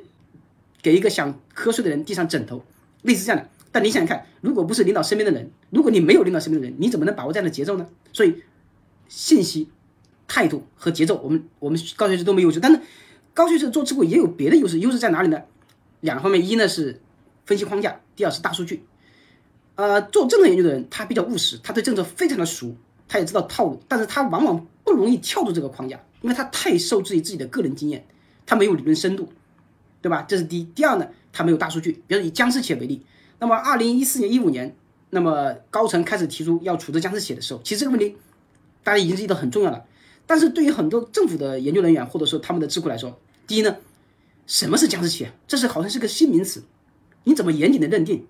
[0.82, 2.66] 给一个想瞌睡的人递上枕头，
[3.04, 3.48] 类似这样的。
[3.72, 7.88] 但你想想看，如果不是领导身边的人，如果你没有领导身边的人，你怎么能把握这样的节奏呢？
[8.12, 8.42] 所以
[9.08, 9.70] 信息、
[10.28, 12.60] 态度和节奏，我们我们高学士都没优势。
[12.60, 12.82] 但是
[13.36, 15.44] 高学士做智库也有别的优势，优势在哪里呢？
[16.00, 17.00] 两个方面，一呢是
[17.46, 18.82] 分析框架，第二是大数据。
[19.78, 22.76] 呃，做政策研究的人，他比较务实，他对政策非常的熟，
[23.08, 28.04] 他也知道套路，但是他往往不容易跳出这个框架，因为他太受制于自己的个人经验，
[28.48, 29.30] 他没有理论深度，
[30.02, 30.26] 对吧？
[30.28, 30.64] 这是第一。
[30.64, 32.02] 第二呢，他没有大数据。
[32.08, 33.04] 比如以僵尸企业为例，
[33.38, 34.76] 那么二零一四年、一五年，
[35.12, 38.18] 那么高层开始提出要处置僵尸企业的时候，其实这个问题
[38.84, 39.86] 大家已经意识到很重要了。
[40.26, 43.78] 但是对于很多政府的研究人员或者说他们的智库来说，第一呢，
[44.48, 45.32] 什么是僵尸企业？
[45.48, 46.64] 这是好像是个新名词，
[47.26, 48.26] 你怎么严谨的认定，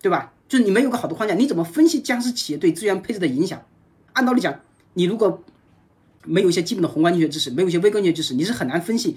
[0.00, 0.32] 对吧？
[0.48, 3.66] 就是你没有个好的框架，你怎么分析僵尸企业对资源配置的影响？
[4.12, 4.60] 按道理讲，
[4.94, 5.42] 你如果
[6.24, 9.16] 没有一些基本的宏观经济学知识，没有一些微观经济学知识，你是很难分析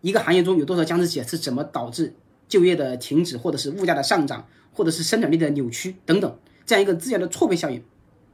[0.00, 2.12] 一个行业中有多少僵尸企业是怎么导致
[2.48, 7.82] 就业的停止，或者是物价的上涨，或者是生产力的扭曲等等这样一个资源的错配效应，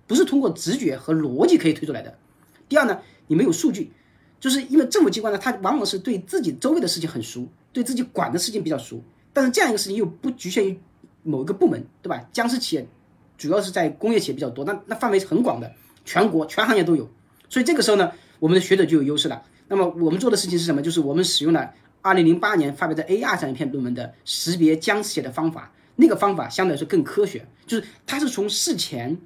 [0.06, 2.18] 不是通过直觉和逻辑可以推出来的。
[2.68, 3.92] 第二呢，你没有数据，
[4.40, 10.78] 就是因为政府机关呢，它往往是对自己周围的事情很熟，对自己管的事情比较熟，但是这样一个事情又不局限于。
[11.22, 12.28] 某一个部门，对吧？
[12.32, 12.86] 僵尸企业
[13.36, 15.72] 主要是在工业企业比较多，那那范围是很广的，
[16.04, 17.08] 全国全行业都有。
[17.48, 19.42] 所以这个时候呢，我们的学者就有优势了。
[19.68, 20.82] 那么我们做的事情是什么？
[20.82, 25.72] 就是我们使用了2008年发表在 A R 上一篇论文的识别僵尸企业的方法。
[25.96, 29.18] 那个方法相对来说更科学，就是它是从事前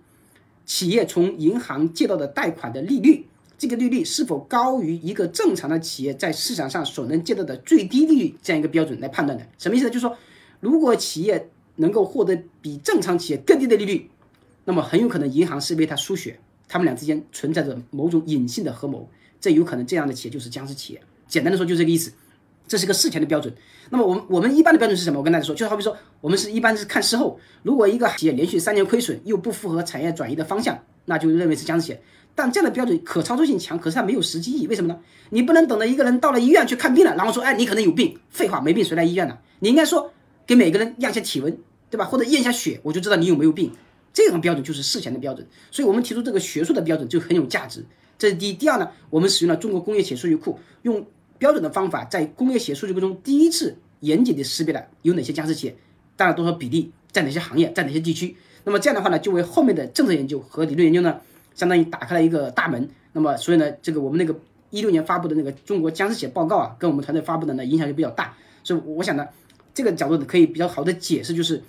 [0.67, 3.27] 企业从银行借到的贷款的利率，
[3.57, 9.47] 这个利率是否高于一个正常的企业在市场上所能借到的最低利率这样一个标准来判断的。
[9.57, 9.91] 什么意思呢？
[9.91, 10.17] 就是说，
[10.59, 14.11] 如果企业能够获得比正常企业更低的利率，
[14.65, 19.09] 那么很有可能银行是为他输血，他们俩之间存在着某种隐性的合谋，
[19.41, 21.01] 这有可能这样的企业就是僵尸企业。
[21.27, 22.13] 简单的说就这个意思，
[22.69, 23.53] 这是个事前的标准。
[23.91, 25.19] 那么我们我们一般的标准是什么？
[25.19, 32.03] 我跟大家说，就好比说我们是一般是看事后，如果一个企业连续三年亏损又不符合产业转移的方向，那就认为是僵尸企业。
[32.35, 34.67] 但这样的标准可操作性强，可是它没有实际意义。
[34.67, 34.99] 为什么呢？
[35.31, 38.19] 你不能等着一个人到了医院去看病了，然后说，哎，你可能有病。
[38.31, 39.37] 废话，没病谁来医院呢？
[39.59, 40.14] 你应该说。
[40.47, 41.57] 给每个人量一下体温，
[41.91, 42.05] 对吧？
[42.05, 43.73] 或者验一下血，我就知道你有没有病。
[44.13, 47.85] 这种标准就是事前的标准，所以我们提出这个学术的标准就很有价值。
[48.17, 48.53] 这是第一。
[48.53, 51.05] 第二呢，我们使用了中国工业企业数据库，用
[51.37, 55.77] 标准的方法在工业企业数据库中第一次严谨的识别了有哪些僵尸企业，
[56.17, 58.37] 占了多少比例，在哪些行业，在哪些地区。
[58.63, 61.21] 那么这样的话呢，就为后面的政策研究和理论研究呢，
[61.57, 62.89] 相当于打开了一个大门。
[63.15, 64.39] 那么所以呢，这个我们那个
[64.71, 68.37] 一六年发布的那个中国僵尸企业报告啊，跟我们团队发布的呢影响就比较大。
[68.63, 69.27] 所以我想呢。
[69.75, 71.63] 这个角度可以比较好的解释，就是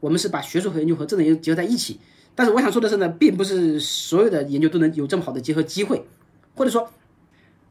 [0.00, 2.00] 我们是把学术和研究和政策研究结合在一起。
[2.34, 6.04] 但是我想说的是呢，并不是所有的研究都能有这么好的结合机会。
[6.54, 6.90] 或者说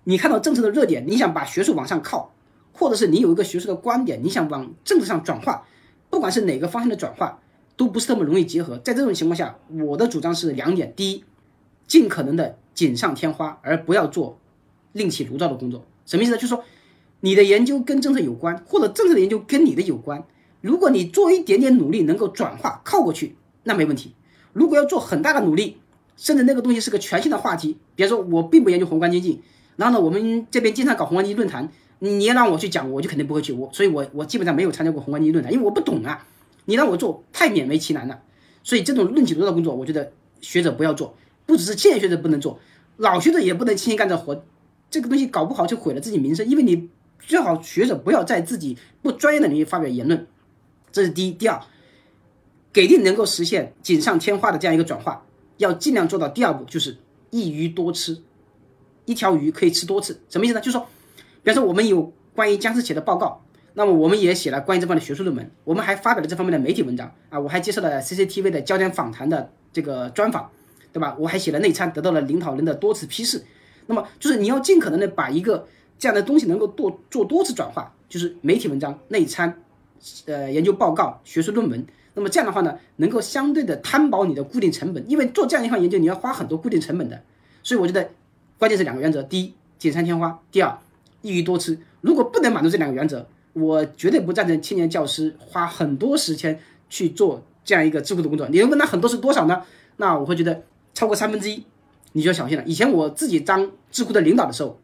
[0.05, 2.33] 你看到政策的热点，你想把学术往上靠，
[2.71, 5.67] 或者是你有一个学术的观点，你想往政治上转化，
[6.09, 7.39] 不管是哪个方向的转化，
[7.75, 8.77] 都不是那么容易结合。
[8.77, 11.23] 在这种情况下，我的主张是两点：第一，
[11.85, 14.39] 尽可能的锦上添花，而不要做
[14.93, 15.85] 另起炉灶的工作。
[16.05, 16.37] 什么意思呢？
[16.37, 16.63] 就是说
[17.21, 20.23] 你的研究跟政策有关，或者政策的研究跟你的有关。
[20.59, 24.13] 如果你做一点点努力能够转化靠过去，那没问题。
[24.53, 25.77] 如果要做很大的努力，
[26.17, 29.41] 甚至那个东西是个全新的话题，比如说我并不研究宏观经济，
[29.75, 33.53] 然后呢，我们这边经常搞宏观经济论坛，你要让我去讲，我就肯定不会去。
[33.53, 36.27] 我所以，我我基本上没有参加过宏观经济论坛，因为我不懂啊。
[36.65, 38.21] 你让我做，太勉为其难了。
[38.63, 40.11] 所以这种论起多的工作，我觉得
[40.41, 41.15] 学者不要做，
[41.45, 42.59] 不只是现学者不能做，
[42.97, 44.43] 老学者也不能轻易干这活。
[44.91, 46.89] 这个东西搞不好就毁了自己名声，因为你
[47.21, 50.27] 最好学者不要在自己不专业的领域发表言论。
[50.91, 51.61] 这是第一，第二，
[52.73, 55.25] 给定能够实现锦上添花的这样一个转化，
[55.57, 56.97] 要尽量做到第二步，就是
[57.29, 58.21] 一鱼多吃，
[59.05, 60.59] 一条鱼可以吃多次，什么意思呢？
[60.59, 60.87] 就是说，
[61.43, 63.41] 比方说我们有关于僵尸企业的报告，
[63.73, 70.49] 那么我们也写了关于这方面的学术论文，我们还发表了这方面的媒体文章啊，我还接受了 CCTV 的焦点访谈的这个专访，
[70.91, 71.15] 对吧？
[71.17, 73.45] 我还写了内参，得到了领导人的多次批示。
[73.87, 75.67] 那么就是你要尽可能的把一个
[76.01, 79.55] 这样的东西能够多做多次转化，就是媒体文章、内参。
[80.25, 81.85] 呃，研究报告、学术论文，
[82.15, 87.21] 那么这样的话呢，能够相对的摊薄你的固定成本，因为做这样一项研究，你要花很多固定成本的。
[87.61, 88.09] 所以我觉得，
[88.57, 90.75] 关键是两个原则：第一，锦上添花；第二，
[91.21, 91.77] 一鱼多吃。
[92.01, 98.47] 如果不能满足这两个原则，我绝对不赞成青年教师花很多时间去做这样一个智库的工作。
[98.49, 99.61] 你能问他很多是多少呢？
[99.97, 100.63] 那我会觉得
[100.95, 101.63] 超过三分之一，
[102.13, 102.63] 你就要小心了。
[102.65, 104.79] 以前我自己当智库的领导的时候，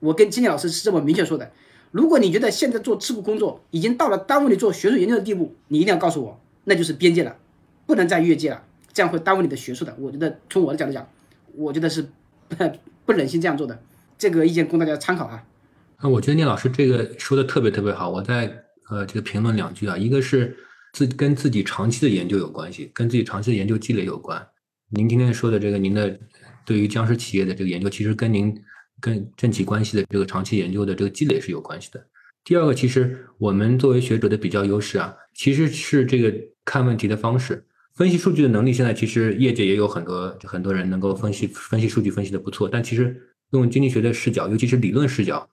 [0.00, 1.50] 我跟青年老师是这么明确说的。
[1.92, 7.36] 如果你觉得现在做智库工作已经到了耽误你做学术研究的地步，你一定要告诉我，那就是边界了，
[7.84, 9.96] 不能再越界了，这样会耽误你的学术的。
[9.98, 11.08] 我觉得从我的角度讲，
[11.56, 12.08] 我觉得是
[13.04, 13.82] 不忍心这样做的。
[14.16, 15.42] 这个意见供大家参考啊。
[16.00, 18.46] 那我觉得聂老师这个说的特别特别好，我再
[18.88, 20.56] 呃这个评论两句啊，一个是
[20.92, 24.40] 自跟自己长期的研究有关系，跟自己长期的研究积累有关。
[24.90, 26.16] 您今天说的这个，您的
[26.64, 28.56] 对于僵尸企业的这个研究，其实跟您。
[29.00, 32.06] 跟政企关系的这个长期研究的这个积累是有关系的。
[32.44, 36.34] 第二个，其实我们作为学者的比较优势啊，其实是这个
[36.64, 38.72] 看问题的方式、分析数据的能力。
[38.72, 42.68] 现在其实业界也有很多很多人能够分析分析数据，分析的不错。
[42.68, 43.20] 但其实
[43.52, 45.46] 用经济学的视角，尤其是理论视角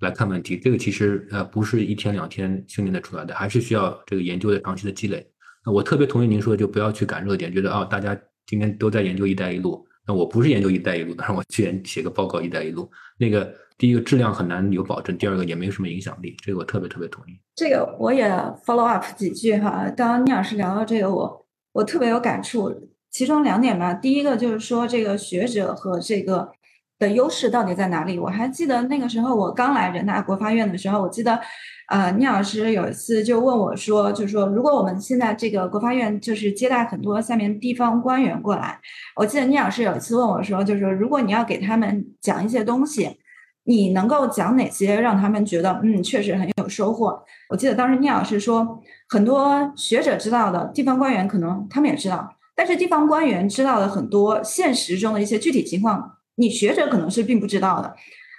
[0.00, 5.26] 来看问题，这个其实呃不是一天两天训练的出来的，还是需要这个研究的长期的积累。
[5.64, 8.14] 我特别同意您说的，就不要去赶热点，觉得啊大家
[8.46, 9.86] 今天都在研究“一带一路”。
[10.06, 17.38] 那我不是研究“一带一路”，但是我居然写个报告“一带一路”，那个第一个质量很难有保证，第二个也没有什么影响力，这个我特别特别同意。
[17.54, 18.28] 这个我也
[18.66, 19.84] follow up 几句哈。
[19.96, 23.94] 刚刚聂老师聊到这个，我我特别有感触，其中两点吧。
[23.94, 26.50] 第一个就是说，这个学者和这个
[26.98, 28.18] 的优势到底在哪里？
[28.18, 31.40] 我还记得那个时候我刚来人大国发院的时候，我记得。
[31.88, 38.80] 呃，聂老师有一次就问我说，就是说，如果我们现在这个国发院就是接待很多下面地方官员过来，
[39.16, 43.18] 我记得聂老师有一次问我说，就是说，如果你要给他们讲一些东西，
[43.64, 47.22] 你能够讲哪些让他们觉得嗯确实很有收获？
[47.50, 57.94] 我记得当时聂老师说，很多学者知道的地方官员可能他们也知道，但是地方官员知道的很多现实中的一些具体情况，你学者可能是并不知道的。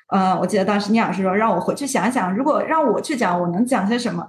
[0.07, 4.27] 呃，我记得当时聂老师说让我回去想想，如果让我去讲，我能讲些什么？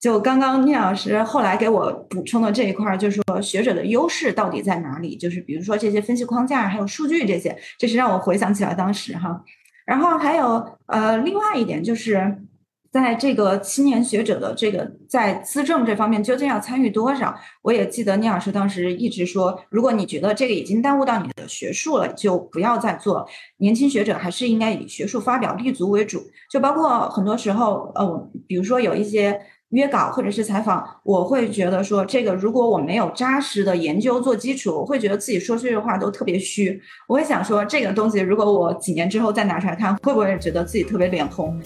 [0.00, 5.16] 就刚刚聂老师后来给我补充的这一块，就是说学者的优势到底在哪里？
[5.16, 9.42] 就是比如说这些分析框架，还有数据这些，这是让我回想起来当时哈。
[9.86, 12.38] 然后还有呃，另外一点就是。
[12.96, 17.34] 在这个青年学者的这个在资政这方面究竟要参与多少？
[17.60, 23.28] 我也记得聂老师当时一直说，如果你觉得这个已经耽误到你的学术了，就不要再做。
[23.58, 26.22] 年轻学者还是应该以学术发表立足为主。
[26.50, 29.38] 就包括很多时候，呃，比如说有一些
[29.70, 36.80] 约稿或者是采访，我会觉得说，这个如果我没有扎实的研究做基础，我会觉得自己说这句话都特别虚。
[37.06, 41.60] 我会想说，这个东西如果我几年之后再拿出来看，会不会觉得自己特别脸红？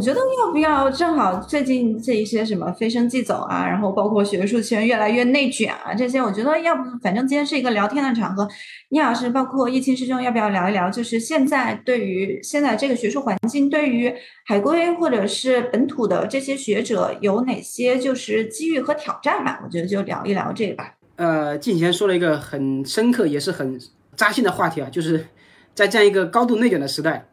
[0.00, 8.48] 我觉得要不要正好最近这一些什么飞升即走啊，然后包括学术圈越来越内卷啊，这些我觉得要不反正今天是一个聊天的场合，
[8.88, 10.88] 聂老师包括叶青师兄要不要聊一聊？
[10.88, 14.10] 就是现在对于现在这个学术环境，对于
[14.46, 19.60] 海归或者是本土的这些学者有哪些就是机遇和挑战吧？
[19.62, 20.94] 我觉得就聊一聊这个吧。
[21.16, 23.78] 呃，进前说了一个很深刻也是很
[24.16, 25.26] 扎心的话题啊，就是
[25.74, 27.26] 在这样一个高度内卷的时代，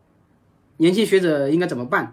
[0.76, 2.12] 年轻学者应该怎么办？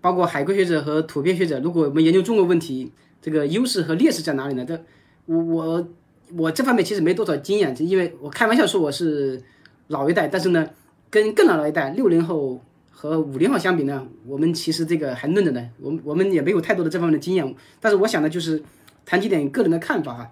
[0.00, 4.64] 包括海归学者和土鳖学者，如果我们研究中国问题，这个优势和劣势在哪里呢？
[4.64, 4.78] 这
[5.26, 5.88] 我我
[6.36, 9.42] 我这方面其实没多少经验，因为我开玩笑说我是
[9.88, 10.68] 老一代，但是呢，
[11.10, 17.54] 跟更老的一代六零后和五零后相比呢，我们其实这个还嫩着呢，我们我们也没有太多的这方面的经验。
[17.80, 18.62] 但是我想呢，就是
[19.04, 20.30] 谈几点个人的看法啊，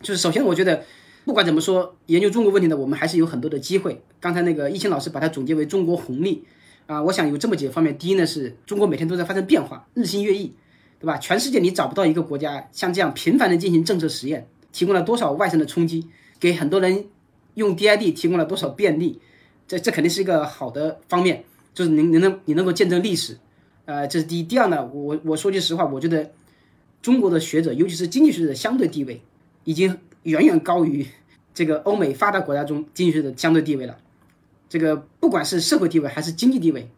[0.00, 0.82] 就是首先我觉得。
[1.26, 4.02] 不管怎么说，研究中国问题呢，我们还是有很多的机会。
[4.20, 6.44] 刚才那个易清老师把它总结为中国红利
[6.86, 7.96] 啊，我想有这么几个方面。
[7.96, 10.52] 第一呢，是中国每天都在发生变化，日新月异，
[10.98, 11.16] 对吧？
[11.18, 16.06] 全世界你找不到一个国家像这样频繁的进行政策实验，提供了多少外生的冲击，
[16.38, 17.06] 给很多人
[17.54, 19.20] 用 DID 提供了多少便利，
[19.66, 23.38] 这这肯定是一个好的方面，就是您您能你能够见证历史，
[23.84, 24.42] 呃，这是第一。
[24.42, 26.32] 第二呢，我我说句实话，我觉得
[27.00, 29.20] 中国的学者，尤其是经济学者的相对地位
[29.64, 29.98] 已经。
[30.24, 31.06] 远远高于
[31.52, 33.94] 这个欧美发达国家中经济学的相对地位了。
[34.68, 36.88] 这个不管是社会地位还是经济地位，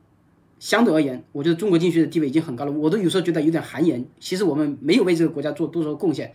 [0.59, 2.73] 相对而言，我觉得中国经济学的地位已经很高了。
[2.73, 4.05] 我都有时候觉得有点寒言。
[4.19, 6.33] 其实我们没有为这个国家做多少贡献，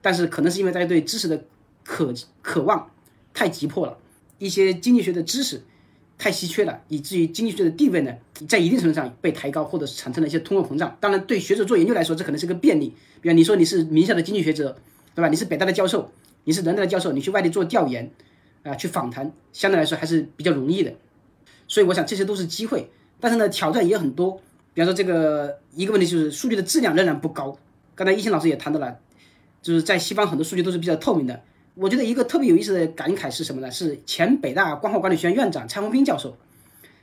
[0.00, 1.44] 但是可能是因为大家对知识的
[1.84, 2.90] 渴渴望
[3.34, 3.98] 太急迫了，
[4.38, 5.62] 一些经济学的知识
[6.16, 8.14] 太稀缺了，以至于经济学的地位呢，
[8.48, 10.96] 在一定程度上被抬高，或者是产生了一些通货膨胀。
[11.00, 12.94] 当然，对学者做研究来说，这可能是个便利。
[13.20, 14.78] 比如你说你是名校的经济学者，
[15.14, 15.28] 对吧？
[15.28, 16.10] 你是北大的教授。
[16.44, 18.10] 你是人大的教授，你去外地做调研，
[18.68, 20.92] 啊，去访谈，相对来说还是比较容易的。
[21.66, 24.40] 所以我想这些都是机会，但是呢，挑战也很多。
[24.74, 27.58] 比方说这个一个问题就是数据的质量仍然不高。
[27.94, 28.96] 刚才一心老师也谈到了，
[29.60, 31.42] 就是在西方很多数据都是比较透明的。
[31.74, 33.70] 我觉得一个特别有意思的感慨是什么呢？
[33.70, 36.36] 是前北大光华管理学院院长蔡宏斌教授。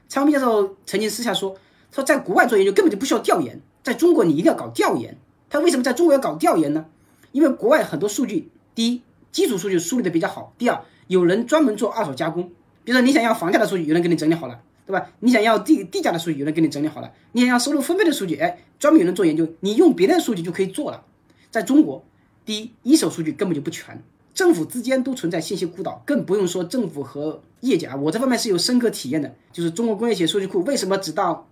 [0.08, 1.56] 蔡宏斌教授曾经私下说，
[1.92, 5.18] 他说在国外做研究根本就不需要调研，在中国你一定要搞调研。
[5.50, 6.86] 他为什么在中国要搞调研呢？
[7.32, 9.02] 因为国外很多数据，第一。
[9.32, 10.54] 基础数据梳理的比较好。
[10.58, 12.44] 第二，有人专门做二手加工，
[12.84, 15.10] 比如说你想要房价的数据，有人给你整理好了，对吧？
[15.20, 17.12] 你想要地地价的数据，有人给你整理好了。
[17.34, 21.04] 你想要收入分配的数据，哎，专门有人做研究，你用别人的数据就可以做了。
[21.52, 22.04] 在中国，
[22.44, 24.02] 第一，一手数据根本就不全，
[24.34, 27.96] 政府之间都存在信息孤岛，更不用说政府和业界啊。
[27.96, 31.48] 我这方面是有深刻体验的，就是中国工业企业数据库为什么直到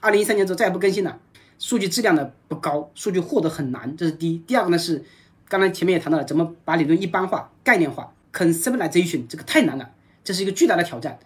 [0.00, 1.18] 二零一三年之后再也不更新了？
[1.58, 4.38] 数据质量呢不高，数据获得很难，这是第一。
[4.38, 5.04] 第二个呢是。
[5.48, 9.90] 刚才前面也谈到了，怎么把理论一般化、概念化，conceptualization，这个太难了，
[10.22, 11.18] 这是一个巨大的挑战。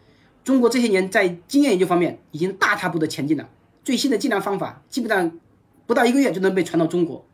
[0.45, 3.49] 中国这些年在经验研究方面已经大踏步的前进了，
[3.83, 5.39] 最新的计量方法基本上
[5.87, 7.27] 不到一个月就能被传到中国。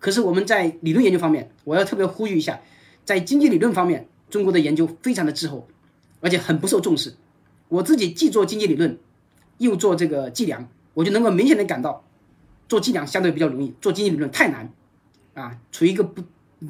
[0.00, 2.60] 可是我们在理论研究方面，我要特别呼吁一下，
[3.04, 5.68] 在经济理论方面，中国的研究非常的滞后，
[6.20, 7.14] 而且很不受重视。
[7.68, 8.98] 我自己既做经济理论，
[9.58, 12.04] 又做这个计量，我就能够明显的感到，
[12.68, 14.70] 做计量相对比较容易，做经济理论太难。
[15.34, 16.22] 啊，处于一个不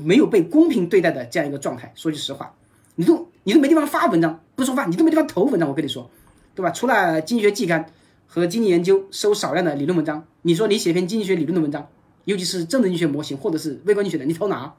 [0.05, 1.93] 没有被公平对待的这样一个状态。
[1.95, 2.55] 说句实话，
[2.95, 5.69] 你都你都没地方发文章，不说话，你都没地方投文章。
[5.69, 6.11] 我跟你说，
[6.55, 6.71] 对吧？
[6.71, 7.87] 除了经济学季刊
[8.27, 11.89] 和经济研究收少量的理论文章，你说你写篇经济学理论的文章，
[12.25, 14.75] 尤其是政治经济学模型或者是微观经济学的，你投哪？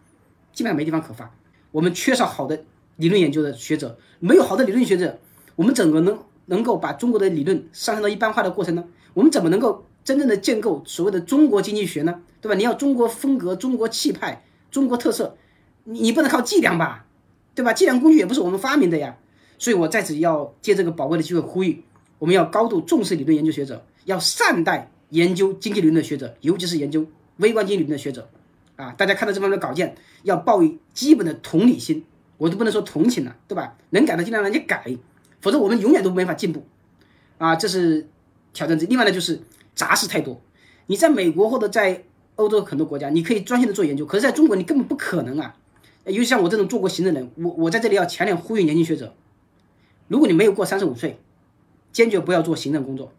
[0.51, 1.32] 基本上没地方可发。
[1.72, 2.64] 我们缺少好的
[2.97, 5.20] 理论研究的学者，没有好的理论学者，
[5.55, 8.84] 我们怎么能能够把中国的理论上升到一般化的过程呢？
[9.14, 9.86] 我们怎么能够？
[10.03, 12.55] 真正的建构所谓的中国经济学呢，对吧？
[12.55, 14.43] 你要中国风格、中国气派、
[14.74, 15.38] 中国特色，
[15.84, 17.05] 你你不能靠计量吧，
[17.53, 17.71] 对吧？
[17.74, 19.15] 计量工具也不是我们发明的呀。
[19.59, 21.84] 所以我在此要借这个宝贵的机会呼吁，
[22.17, 27.05] 我们要高度重视理论研究学者，要善待研究经济理论的学者，尤其是研究
[27.38, 28.28] 微观经济理论的学者。
[28.76, 32.03] 啊，大家看到这方面的稿件，要抱以基本的同理心，
[32.38, 33.78] 我都不能说同情了，对吧？
[33.91, 34.97] 能改的尽量让你改，
[35.39, 36.65] 否则我们永远都没法进步。
[37.38, 38.07] 啊，这是
[38.51, 39.39] 挑战之另外呢，就是。
[39.76, 40.39] 杂事太多，
[40.86, 42.03] 你在美国或者在
[42.36, 45.55] 欧洲很多国家，你可以专心的做研究，可是在中国你根本不可能啊！
[46.05, 49.13] 尤其像我这种做过行政的人，我我在这里要强烈呼吁年轻学者，
[50.07, 51.19] 如果你没有过三十五岁，
[51.91, 53.13] 坚决不要做行政工作，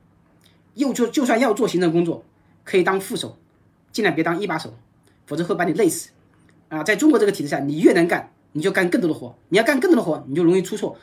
[0.75, 2.25] 又就就算要做行政工作，
[2.65, 3.37] 可以当副手，
[3.93, 4.75] 尽量别当一把手，
[5.27, 6.11] 否则会把你累死
[6.69, 6.83] 啊！
[6.83, 10.97] 在中国这个体制下，你越能干，你就干更多的活，你要干更多的活，你就容易出错。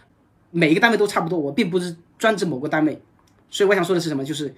[0.52, 3.02] 每一个单位都差不多，我并不是专指某个单位，
[3.50, 4.54] 所以我想说的是什么，就是。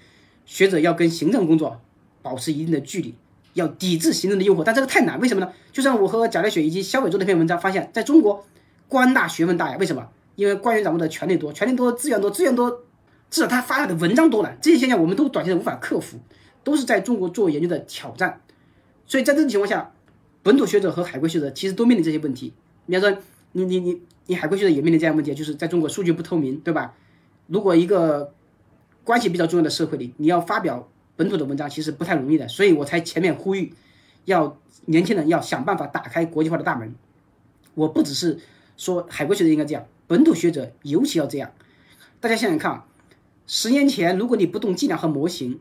[0.46, 1.80] 学者要跟行政工作
[2.22, 3.16] 保持一定的距离，
[3.54, 5.52] 要抵制行政的诱惑，但这个太难，为什么呢？
[5.72, 8.46] 就像我和贾烈雪以及肖伟做那篇文章，发现在中国
[8.88, 10.08] 官大学问大呀，为什么？
[10.36, 12.84] 因为官员掌握的权力多，权力多，资源多，资源多，
[13.30, 16.18] 至少他发表的文章多了，这些现象我们都短期内无法克服，
[16.64, 18.42] 都是在中国做研究的挑战。
[19.06, 19.92] 所以在这种情况下，
[20.42, 22.54] 本土学者和海归学者其实都面临这些问题。
[22.88, 23.20] 比方说，
[23.52, 26.94] 你你你你海归学者也面临这样问题，就是在中国数据不透明，对吧？
[27.48, 28.34] 如果一个
[29.04, 33.74] 关系比较重要的社会里，你要发表本土的文章，其实不太容易的，所以我才前面呼吁，
[34.26, 36.94] 要年轻人要想办法打开国际化的大门。
[37.76, 38.40] 我不只是
[38.78, 41.52] 说海归学者应该这样，本土学者尤其要这样。
[42.20, 42.86] 大家想想看啊，
[43.46, 45.60] 十年前如果你不懂计量和模型，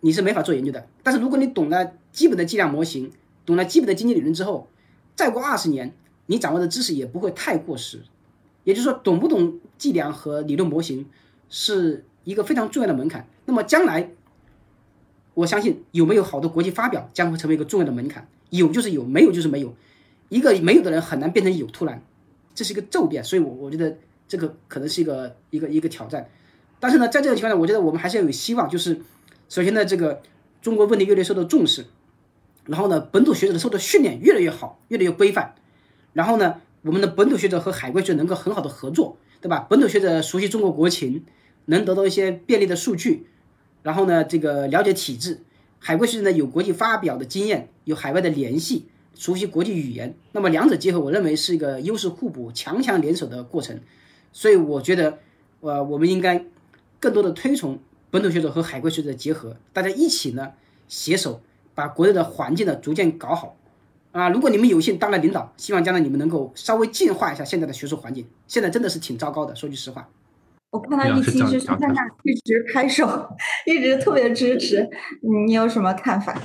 [0.00, 0.86] 你是没法做研究的。
[1.02, 3.12] 但是如果你懂了基本的计量模型，
[3.44, 4.68] 懂了基本的经济理论之后，
[5.14, 5.92] 再过二十年，
[6.26, 8.02] 你掌握的知识也不会太过时。
[8.64, 11.06] 也就是说，懂不懂计量和理论模型
[11.48, 13.26] 是一个非常重要的门槛。
[13.46, 14.10] 那么将来，
[15.38, 18.26] 我相信有没有好的国际发表将会成为一个重要的门槛。
[18.50, 19.72] 有就是有，没有就是没有。
[20.30, 22.02] 一个没有的人很难变成有，突然，
[22.56, 23.22] 这是一个骤变。
[23.22, 26.28] 所以，我我觉得这个可能是一个一个一个挑战。
[26.80, 28.68] 但是呢，在这个情况下，我觉得我们还是要有希望。
[28.68, 29.00] 就是
[29.48, 30.20] 首先呢，这个
[30.60, 31.84] 中国问题越来越受到重视，
[32.64, 35.54] 然后呢，本土学者的受的训练越来越好，越来越规范。
[36.14, 39.68] 然后呢，我们的本土学者和海归学能够很好的合作，对吧？
[39.70, 41.24] 本土学者熟悉中国国情，
[41.66, 43.28] 能得到一些便利的数据，
[43.82, 45.38] 然后呢，这个了解体制；
[45.78, 50.14] 海归学者呢，有国际发表的经验，有海外的联系，熟悉国际语言。
[50.32, 53.80] 那么两者结合，我认为是一个优势互补、强强联手的过程。
[54.32, 55.18] 所以我觉得，
[55.60, 56.44] 呃，我们应该。
[57.00, 57.78] 更多的推崇
[58.10, 60.50] 本土学者和海归学者的结合，大家一起呢
[60.88, 61.40] 携手
[61.76, 63.56] 把国内的环境呢逐渐搞好
[64.10, 64.28] 啊！
[64.30, 69.54] 如果你们有幸当了领导，希望将来你们能够稍微净化一下现在的学术环境，现在真的是挺糟糕的。
[69.54, 70.08] 说句实话，
[70.70, 73.06] 我看到一期是在那一直拍手，
[73.66, 74.88] 一直特别支持。
[75.46, 76.40] 你有什么看法？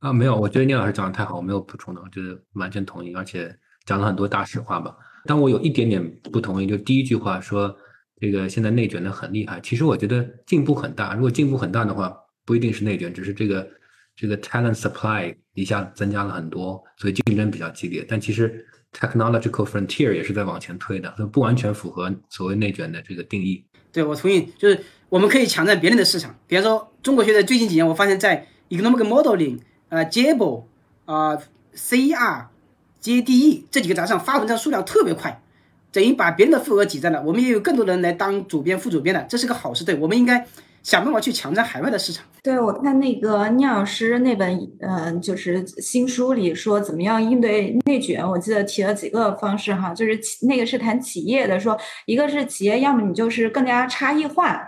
[0.00, 3.54] 啊，没有，我觉得聂老师讲的太好，我没有补充的，我觉得完全同意，而且
[3.86, 4.96] 讲了很多大实话吧。
[5.26, 7.76] 但我有一点点不同意，就第一句话说。
[8.20, 11.12] 这个现在内卷的很厉害，其实我觉得进步很大。
[11.12, 13.68] 如果进步很大的话，不一定是内卷，只是这个
[14.14, 18.06] 这个 talent supply 一下增加了很多，所以竞争比较激烈。
[18.08, 23.64] 但其实 technological frontier 也是在往前推的，所以不完全符合所谓内卷的这个定义。
[23.90, 26.34] 对，我同意，就是我们可以抢占别人的市场。
[26.46, 30.64] 比方说，中国学在最近几年，我发现在 economic modeling、呃 j a b l
[31.04, 31.36] 啊、
[31.74, 35.42] ，crjde 这几个杂志上发文章数量特别快。
[35.90, 39.84] 等于把别人的份额挤占了，我们也有更多人来当主编、副主编的，这是个好事。
[39.84, 40.46] 对，我们应该
[40.82, 42.24] 想办法去抢占海外的市场。
[42.42, 54.60] 对，我看那个聂老师那本，嗯，就是新书里说怎么样应对内卷，我记得提了几个方式哈，就是那个是谈企业的，说一个是企业，要么你就是更加差异化。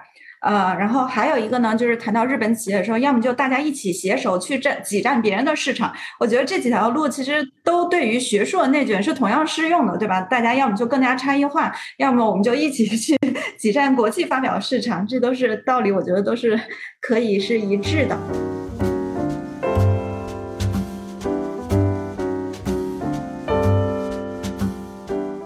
[0.44, 5.90] 呃，然后还有一个呢，就是谈到日本企业的时候，要么就大家一起携手去占挤占别人的市场。
[6.20, 10.20] 我觉得这几条路其实都对于学术的内卷是同样适用的，对吧？
[10.20, 13.18] 大家要么就更加差异化，要么我们就一起去
[13.56, 16.60] 挤占国际发表市场，这都是道理，我觉得都是
[17.00, 18.18] 可以是一致的。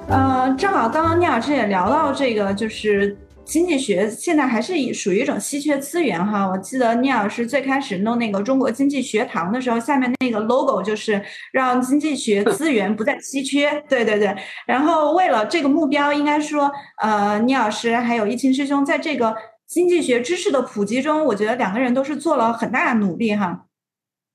[0.09, 3.17] 呃，正好刚刚聂老师也聊到这个，就是。
[3.49, 6.47] 经济学现在还是以属于一种稀缺资源哈。
[6.47, 11.21] 我记得聂老师最开始弄那个中国经济学堂的时候，下面那个 logo 就是
[11.51, 13.83] 让经济学 资源不再稀缺。
[13.89, 14.37] 对对对。
[14.67, 16.71] 然后为了这个目标，应该说，
[17.01, 19.35] 呃，聂老师还有易清师兄在这个
[19.67, 23.65] 经济学知识的普及中，我觉得两个人都是做了很大的努力哈。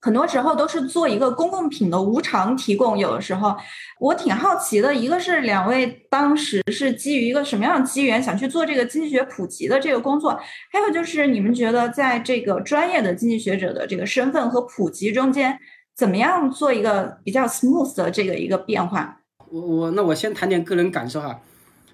[0.03, 2.97] 很多时候都是做一个公共品的无偿提供。
[2.97, 3.55] 有的时候，
[4.01, 10.37] 我挺好奇的，一个是两位当时是基于一个什么样的机缘想去做这个经济学普及的这个工作，
[10.69, 15.57] 还有就是你们觉得在这个专业的经济学者的这个身份和普及中间，
[15.95, 19.21] 怎么样做一个比较 smooth 的这个一个变化？
[19.49, 21.39] 我我那我先谈点个人感受哈。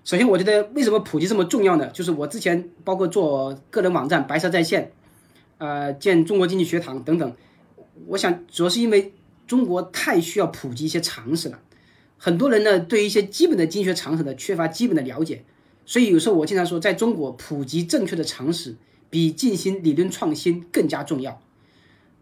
[0.03, 1.85] 首先，我觉得为什么普及这么重要呢？
[1.93, 4.91] 就是我之前包括做个人网站白色在线，
[5.59, 7.31] 呃，建中国经济学堂等等。
[8.07, 9.13] 我想主要是因为
[9.47, 11.59] 中国太需要普及一些常识了，
[12.17, 15.43] 很多人呢对一些基本的经济学常识呢缺乏基本的了解，
[15.85, 18.75] 所以有时候我经常说，在中国普及正确的常识
[19.09, 21.41] 比进行理论创新更加重要。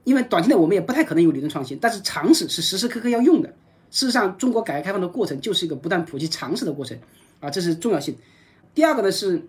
[0.04, 3.50] 因为短期内我们也不太可能有理论创新，但是常识是时时刻刻要用的。
[3.92, 6.98] 事实上，中国改革开放的过程就是一个不断普及常识的过程
[7.42, 8.16] 啊，这是重要性。
[8.74, 9.48] 第二个呢是，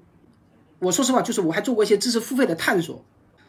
[0.81, 3.05] 我说实话，就是我还做过一些知识付费的探索。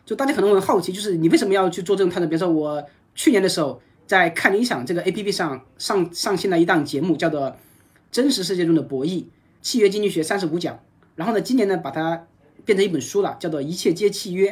[0.10, 2.28] 就大家可能会好奇，就是你为什么要去做这种探索？
[2.28, 2.84] 比如说，我
[3.14, 7.42] 去年的时候在看理想这个 A P P 上上上线了一档节目，叫做
[8.12, 9.26] 《真实世界中的博弈：
[9.62, 10.76] 契约经济学三十五讲》。
[11.14, 12.26] 然后呢，今年呢把它
[12.66, 14.52] 变成一本书了，叫做《一切皆契约》。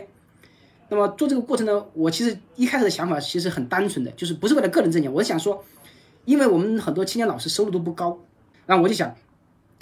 [0.89, 5.65] 那么做这个过程呢，我其实一开始的想法其实很单纯的，就是不是为了个人挣钱，我是想说，
[6.25, 8.19] 因为我们很多青年老师收入都不高，
[8.67, 9.15] 然后我就想，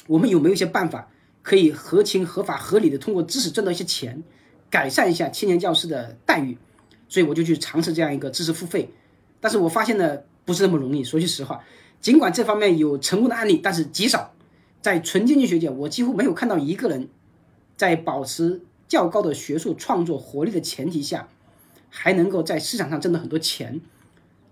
[0.07, 1.09] 我们有没有一些办法
[1.41, 4.23] 可以合情合法合理的通过知识挣到一些钱？
[4.75, 6.57] 改善一下青年教师的待遇，
[7.07, 8.89] 所以我就去尝试这样一个知识付费，
[9.39, 11.01] 但是我发现呢不是那么容易。
[11.01, 11.63] 说句实话，
[12.01, 14.33] 尽管这方面有成功的案例，但是极少。
[14.81, 17.07] 在纯经济学界，我几乎没有看到一个人
[17.77, 21.29] 在保持较高的学术创作活力的前提下，
[21.89, 23.79] 还能够在市场上挣到很多钱。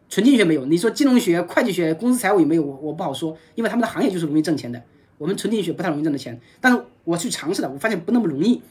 [0.08, 2.64] 纯经济学没有，你说金融学、会计学、公司财务有没有？
[2.64, 4.82] 我我不好说，因为他们的行业就是容易挣钱的。
[5.18, 8.62] 我们纯经济学不太容易挣的钱，但是我去尝试了，我发现不那么容易。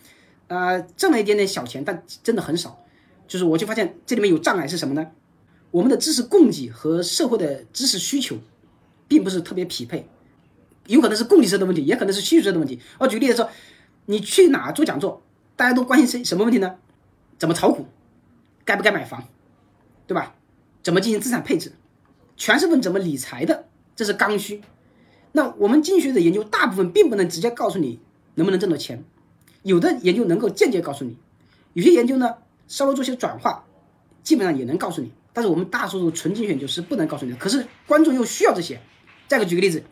[0.52, 2.78] 呃，挣了一点点小钱，但真的很少。
[3.26, 5.06] 就是我就发现这里面有障碍是什么呢？
[5.70, 8.36] 我们的知识供给和社会的知识需求，
[9.08, 10.06] 并不是特别匹配，
[10.88, 12.78] 有可能是供给侧的问题，也可能是需求侧的问题。
[12.98, 13.48] 我举个例子说，
[14.04, 15.22] 你去哪做讲座，
[15.56, 16.76] 大家都关心什什么问题呢？
[17.38, 17.86] 怎么炒股？
[18.66, 19.26] 该不该买房？
[20.06, 20.34] 对吧？
[20.82, 21.72] 怎么进行资产配置？
[22.36, 23.64] 全是问怎么理财的，
[23.96, 24.60] 这是刚需。
[25.32, 27.98] 那我们经济学的研究大部分并不能直接告诉你
[28.34, 29.02] 能不能挣到钱，
[29.62, 31.16] 有的研究能够间接告诉你，
[31.72, 32.34] 有些研究呢
[32.68, 33.64] 稍微做些转化，
[34.22, 35.12] 基本上也能告诉你。
[35.32, 37.36] 但是我们大多数纯精选就是不能告诉你的。
[37.38, 38.80] 可是观众又需要这些。
[39.28, 39.82] 再给举个例子，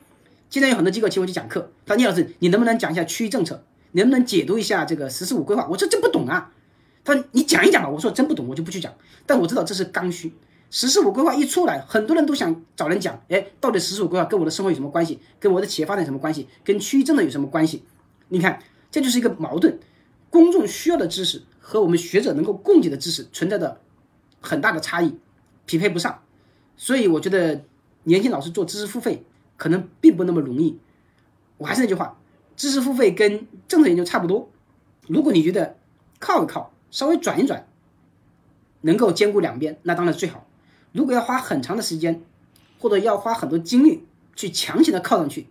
[0.51, 3.65] 现在有很多机构请我去讲课，他说聂老师，你能不能讲一下区域政策？
[3.93, 5.67] 能不能解读一下这个“十四五”规划？
[5.71, 6.53] 我说真不懂啊。
[7.03, 7.89] 他说你讲一讲吧。
[7.89, 8.93] 我说真不懂，我就不去讲。
[9.25, 10.33] 但我知道这是刚需。
[10.71, 13.21] “十四五”规划一出来，很多人都想找人讲。
[13.29, 15.19] 哎，到底“十四五”规划跟我的生活有什么关系？
[15.41, 16.47] 跟我的企业发展有什么关系？
[16.63, 17.83] 跟区域政策有什么关系？
[18.29, 18.61] 你看，
[18.91, 19.79] 这就是一个矛盾。
[20.31, 23.81] 公众需要的知识和我们学者能够供给的知识存在的
[24.41, 25.19] 很大的差异。
[25.67, 26.25] 匹配不上，
[26.77, 27.65] 所以我觉得
[28.03, 29.25] 年轻老师做知识付费
[29.57, 30.81] 可能并不那么容易。
[31.59, 32.19] 我还是那句话，
[32.57, 34.51] 知识付费跟政策研究差不多。
[35.07, 35.77] 如果你觉得
[36.19, 37.69] 靠一靠，稍微转一转，
[38.81, 40.45] 能够兼顾两边，那当然最好。
[40.91, 42.21] 如果要花很长的时间，
[42.81, 45.47] 或者要花很多精力去强行的靠上去，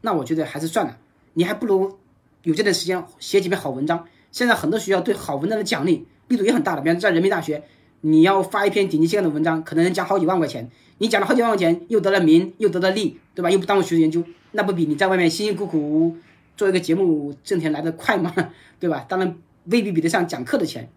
[0.00, 0.98] 那我觉得还是算了。
[1.34, 1.99] 你还不如
[2.42, 4.06] 有这段时间写几篇好文章。
[4.32, 7.62] 现在很多学校对好文章的奖励力度也很大的，比方在人民大学。
[8.02, 10.70] 你要发一篇顶级期刊的文章，可能能奖好几万块钱。
[10.96, 13.50] 你讲了好几万块钱，又得了名，又得了利，对吧？
[13.50, 16.16] 又不耽误学术研究，那不比你在外面辛辛苦苦
[16.56, 18.34] 做一个节目挣钱来的快吗？
[18.80, 19.04] 对吧？
[19.06, 20.88] 当然未必比得上讲课的钱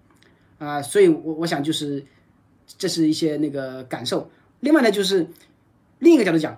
[0.60, 0.82] 啊。
[0.82, 2.06] 所以，我我想就是，
[2.78, 4.32] 这是一些那个感受。
[4.62, 5.28] 另外呢，就是
[6.00, 6.58] 另一个角度讲，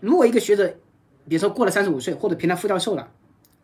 [0.00, 0.68] 如果一个学者，
[1.26, 3.10] 比如说过了三十五岁，或者评他副教授了，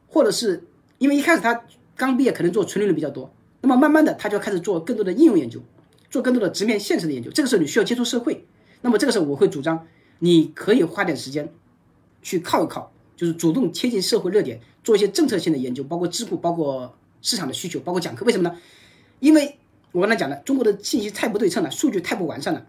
[0.07, 0.65] 或者是
[0.99, 1.65] 因为一开始他
[1.97, 5.61] 刚毕业，可能做纯理论比较多，那么慢慢的他就要开始做更多的应用研究。
[6.09, 8.47] 做更多的直面现实的研究，这个时候你需要接触社会，
[8.81, 9.87] 那么这个时候我会主张，
[10.21, 11.53] 你可以花点时间
[12.23, 18.25] 去靠一靠，就是主动贴近社会热点，做一些政策性的研究，包括智库，包括市场的需求，包括讲课。
[18.25, 18.57] 为什么呢？
[19.19, 19.59] 因为
[19.91, 22.65] 我刚才讲的，中国的信息太不对称了，数据太不完善了。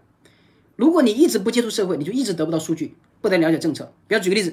[0.74, 3.92] 如果你一直不接触社会，你就一直得不到数据，不能了解政策。
[4.08, 4.52] 比方举个例子，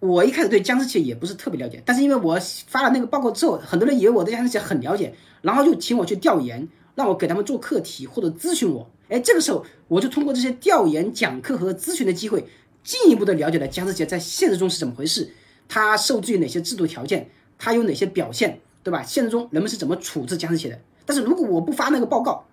[0.00, 6.68] 我一开始对僵尸企业也不是特别了解，但是因为我发了那个报告之后，很多人以为我对僵尸企业很了解，然后就请我去调研。
[6.96, 12.46] 让我给他们做课题或者咨询我，哎，这个时候我就通过这些调研、讲课和咨询的机会，
[12.82, 15.30] 进一步的了解了僵尸企业在现实中是怎么回事，
[15.68, 17.28] 它受制于哪些制度条件，
[17.58, 19.02] 它有哪些表现，对吧？
[19.02, 20.80] 现实中人们是怎么处置僵尸企业的？
[21.04, 22.46] 但是如果我不发那个报告，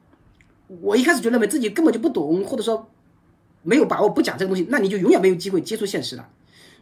[0.82, 2.86] 我一开始就认为自己根本就不懂，或者说
[3.62, 6.28] 没有把握不讲这个东西，那你就永远没有机会接触现实了。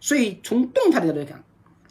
[0.01, 1.41] 所以从动态的角度来看，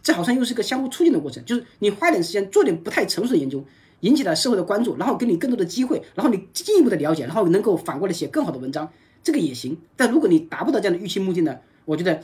[0.02, 3.64] 这好像又是个相互促进的过程，就是你花点时间做点不太成熟的研究。
[4.00, 8.90] 引起了社会的关注，然后给你更多的机会，然后你进一步的了解，然后能够反过来写更好的文章，
[9.22, 9.76] 这个也行。
[9.94, 11.58] 但如果你达不到这样的预期目的呢？
[11.84, 12.22] 我觉得，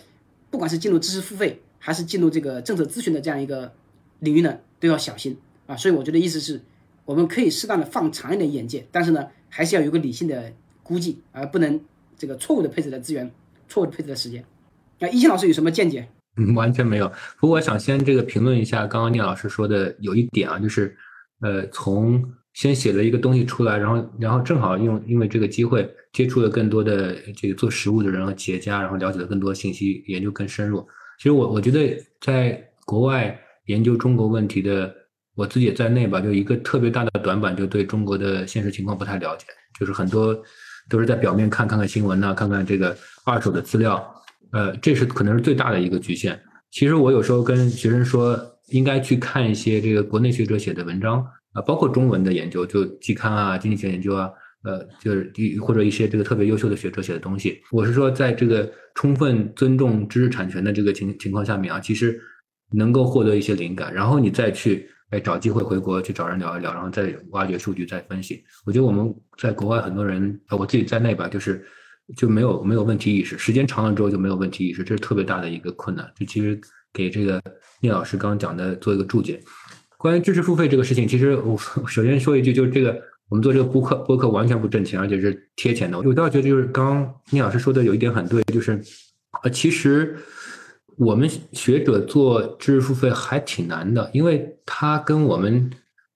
[0.49, 3.74] 不管是进入知识付费，还是进入这个政策咨询的这样一个
[4.20, 5.76] 领域呢，都要小心啊。
[5.76, 6.62] 所以我觉得意思是，
[7.05, 10.51] 我们可以适当的放长一点眼界，但是呢，还是要有个理性的
[10.82, 11.78] 估计，而不能
[12.16, 13.30] 这个错误的配置的资源，
[13.68, 14.43] 错误的配置的时间。
[14.99, 16.09] 那一清老师有什么见解？
[16.36, 17.09] 嗯， 完全没有。
[17.38, 20.97] 不过我想先这个评论一下刚刚聂老师说的有一点啊，就是。
[21.42, 22.24] 呃，从
[22.55, 30.80] 先写了一个东西出来，然后，然后正好用因为这个机会接触了更多的这个做实务的人和企业家，然后了解了更多信息，研究更深入。
[31.18, 34.90] 其实我我觉得在国外研究中国问题的，
[35.34, 39.44] 我自己也在内吧，就一个特别大的短板，就对中国的现实情况不太了解，
[39.78, 40.34] 就是很多
[40.88, 44.03] 都是在表面看看看新闻呐，看看这个二手的资料，
[44.53, 46.40] 呃，这是可能是最大的一个局限。
[46.70, 48.53] 其实我有时候跟学生说。
[48.70, 54.28] 应该去看一些这个国内学者写的文章啊，包括中文的研究，就季刊啊、经济学研究啊，
[54.64, 57.61] 呃，就是或者一些这个特别优秀的学者写的东西。
[57.70, 62.20] 我是说，在这个充分尊重知识产权的这个情情况下面啊，其实
[62.72, 68.42] 能够获得一些灵感，然后你再去哎找机会回国去找人聊一聊，然后再挖掘数据再分析。
[68.64, 71.64] 我觉得我们在国外很多人，我自己在内吧，就是
[72.15, 76.07] 就没有没有问题意识，时间长了之后就没有问题意识，这是特别大的一个困难。
[76.15, 76.61] 就其实。
[76.93, 77.39] 给这个
[77.83, 79.39] 聂老师刚刚讲的做一个注解。
[79.99, 81.55] 关于知识付费这个事情，其实我
[81.87, 82.99] 首先说一句，就是这个
[83.29, 85.99] 我们做这个播客，播客完全不挣钱，而且是贴钱的。
[85.99, 88.81] 我倒觉得就是刚聂老师说的有一点很对，就是
[89.43, 90.17] 呃，其实
[90.97, 95.71] 我们学者做知识付费还挺难的，因为他跟我们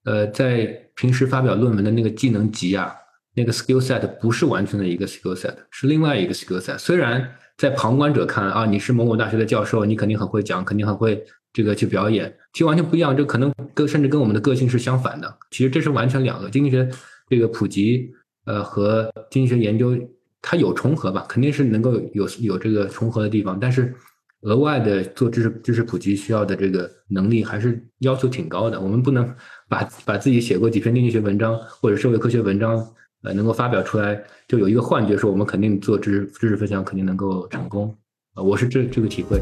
[0.05, 0.65] 呃在
[0.95, 2.91] 平时发表论文的那个技能集啊，
[3.35, 6.77] 那个 skill set 不是完全的一个 skill set，是另外一个 skill set。
[6.77, 11.23] 虽然在旁观者看啊，你是某某大学的教授，你肯定很会讲，肯定很会
[11.53, 13.15] 这个去表演，其实完全不一样。
[13.15, 15.37] 这可能跟甚至跟我们的个性是相反的。
[15.51, 16.89] 其实这是完全两个经济学
[17.29, 18.11] 这个普及
[18.45, 19.97] 呃和经济学研究
[20.41, 23.93] 它有重合吧，肯定是能够有有这个重合的地方，但是
[24.41, 28.81] 额外的做知识知识普及需要的这个能力还是要求挺高的。
[28.81, 29.31] 我们不能
[29.69, 32.83] 把把自己写过几篇经济学文章或者社会科学文章
[33.23, 37.95] 呃能够发表出来，就有一个幻觉说我们肯定做知识知识分享肯定能够成功
[38.33, 39.39] 啊，我是这这个体会。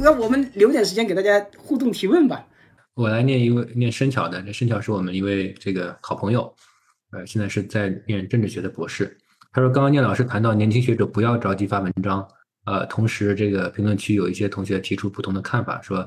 [0.00, 2.46] 那我们留点时间给大家互动提问吧。
[2.94, 6.54] 我来念一位念申巧的，这申巧是我们一位这个好朋友，
[7.10, 9.16] 呃，现在是在念政治学的博士。
[9.52, 12.26] 他说，刚刚念老师谈到年轻学者不要着急发文章，
[12.66, 15.98] 呃，同时这个评论区有一些同学提出不同的看法，说，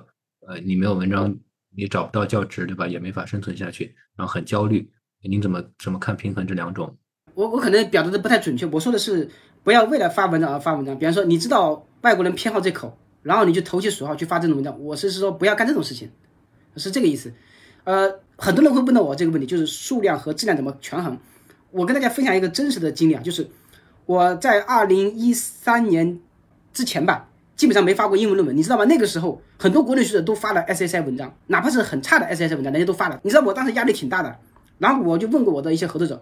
[0.48, 1.34] 呃，你没有文章，
[1.76, 2.88] 你找不到教职，对吧？
[2.88, 4.92] 也没法生存下去，然后很焦虑。
[5.24, 6.98] 您怎么怎么看平衡这两种？
[7.34, 9.30] 我我可能表达的不太准确，我说的是
[9.64, 10.98] 不要为了发文章而发文章。
[10.98, 12.98] 比方说，你知道外国人偏好这口。
[13.24, 16.10] 然后你就投其所好去发这种文章，我是说不要干这种事情，
[16.76, 17.32] 是这个意思。
[17.84, 21.16] 呃，很多人会问到我这个问题，就是数量和质量怎么权衡。
[21.70, 23.48] 我跟大家分享一个真实的经历啊，就是
[24.08, 26.20] 我在二零一三年
[26.74, 27.30] 之前吧，
[27.62, 28.86] 基本上没发过英文论文，你知道吗？
[28.86, 33.20] 那个时候很多国内学者都发了 SSI 文章，哪怕是很差的 SSI 文章，人家都发了。
[33.22, 34.36] 你知道我当时压力挺大的，
[34.80, 36.20] 然后我就问过我的一些合作者，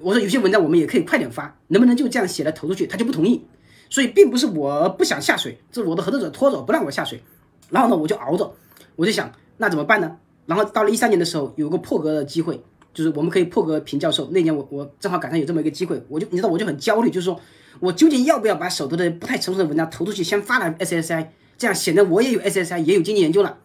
[0.00, 2.86] 我说有些文章我们也可以快点发，能不能就这样写了投出去？
[2.86, 3.44] 他就不同意。
[3.88, 7.20] 所以并不是我不想下水，是我的合作者拖着不让我下水，
[7.68, 8.54] 然后呢我就熬着，
[8.94, 10.18] 我就想那怎么办呢？
[10.46, 12.62] 然后到了一三年的时候，有个破格的机会，
[12.94, 14.30] 就是我们可以破格评教授。
[14.30, 17.40] 那年我我正好赶上有这么一个机会，我就你知道我就很焦虑，就是说
[17.78, 23.58] 我究竟要不要把手头的不太成熟的文章投出去，先发了 SSI，这样显得我也有 SSI 也有经济研究了。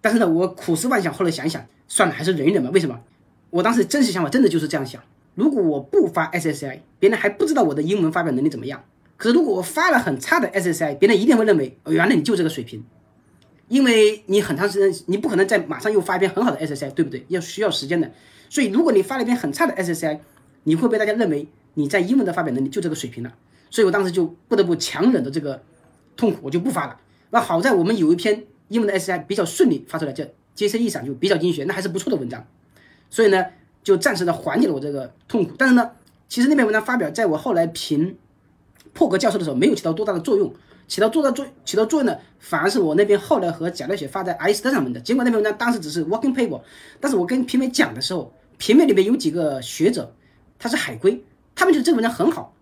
[0.00, 2.70] 但是呢，我苦思万想，后来想一想，算了，还是忍一忍吧。
[2.72, 3.00] 为什么？
[3.50, 5.00] 我当时真实想法真的就是这样想：
[5.34, 8.84] 如果我不发 SSI，别人还不知道我的英文发表能力怎么样。
[9.16, 12.84] 可是，如果我发了很差的 SSI，别人一定会认为，哦，原来你就这个水平，
[13.68, 17.24] 因为你很长时间，你不可能再马上又发一篇很好的 SSI，对不对？
[17.28, 18.12] 要需要时间的。
[18.50, 20.18] 所以，如果你发了一篇很差的 SSI，
[20.64, 23.32] 你会被大家认为你在英文的发表能力就这个水平了。
[23.70, 25.62] 所以我当时就不得不强忍着这个
[26.16, 26.98] 痛苦，我就不发了。
[27.30, 30.24] 那好在我们有一篇英文的 SCI 比较顺利发出来，叫
[30.56, 32.46] JC 一闪就比较精学，那还是不错的文章。
[33.10, 33.46] 所以呢，
[33.82, 35.54] 就暂时的缓解了我这个痛苦。
[35.56, 35.90] 但是呢，
[36.28, 38.16] 其实那篇文章发表在我后来评。
[38.94, 40.50] 破格教授的时候没有起到多大的作用，
[40.88, 42.16] 起到多大作起到作用呢？
[42.38, 44.98] 反而是我那边后来和贾略雪发在爱因斯坦上面的。
[45.00, 46.58] 尽管那篇文章当时只是 working paper，
[46.98, 50.10] 但是我跟评委讲的时候，评委里面有几个学者，
[50.58, 51.22] 他是海归，
[51.56, 52.54] 他们觉得这个文章很好，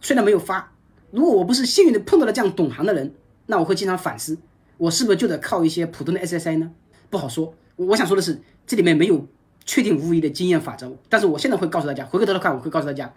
[0.00, 0.72] 虽然没有发。
[1.10, 3.12] 如果我不是幸运的碰到了这样懂行的人，
[3.46, 4.38] 那我会经常反思，
[4.78, 6.70] 我是不是就得靠一些普通的 SSI 呢？
[7.10, 7.52] 不好说。
[7.76, 9.26] 我想说的是，这里面没有
[9.64, 10.96] 确定无疑的经验法则。
[11.08, 13.12] 但是我现在会告诉大家，回过头来看，我会告诉大家，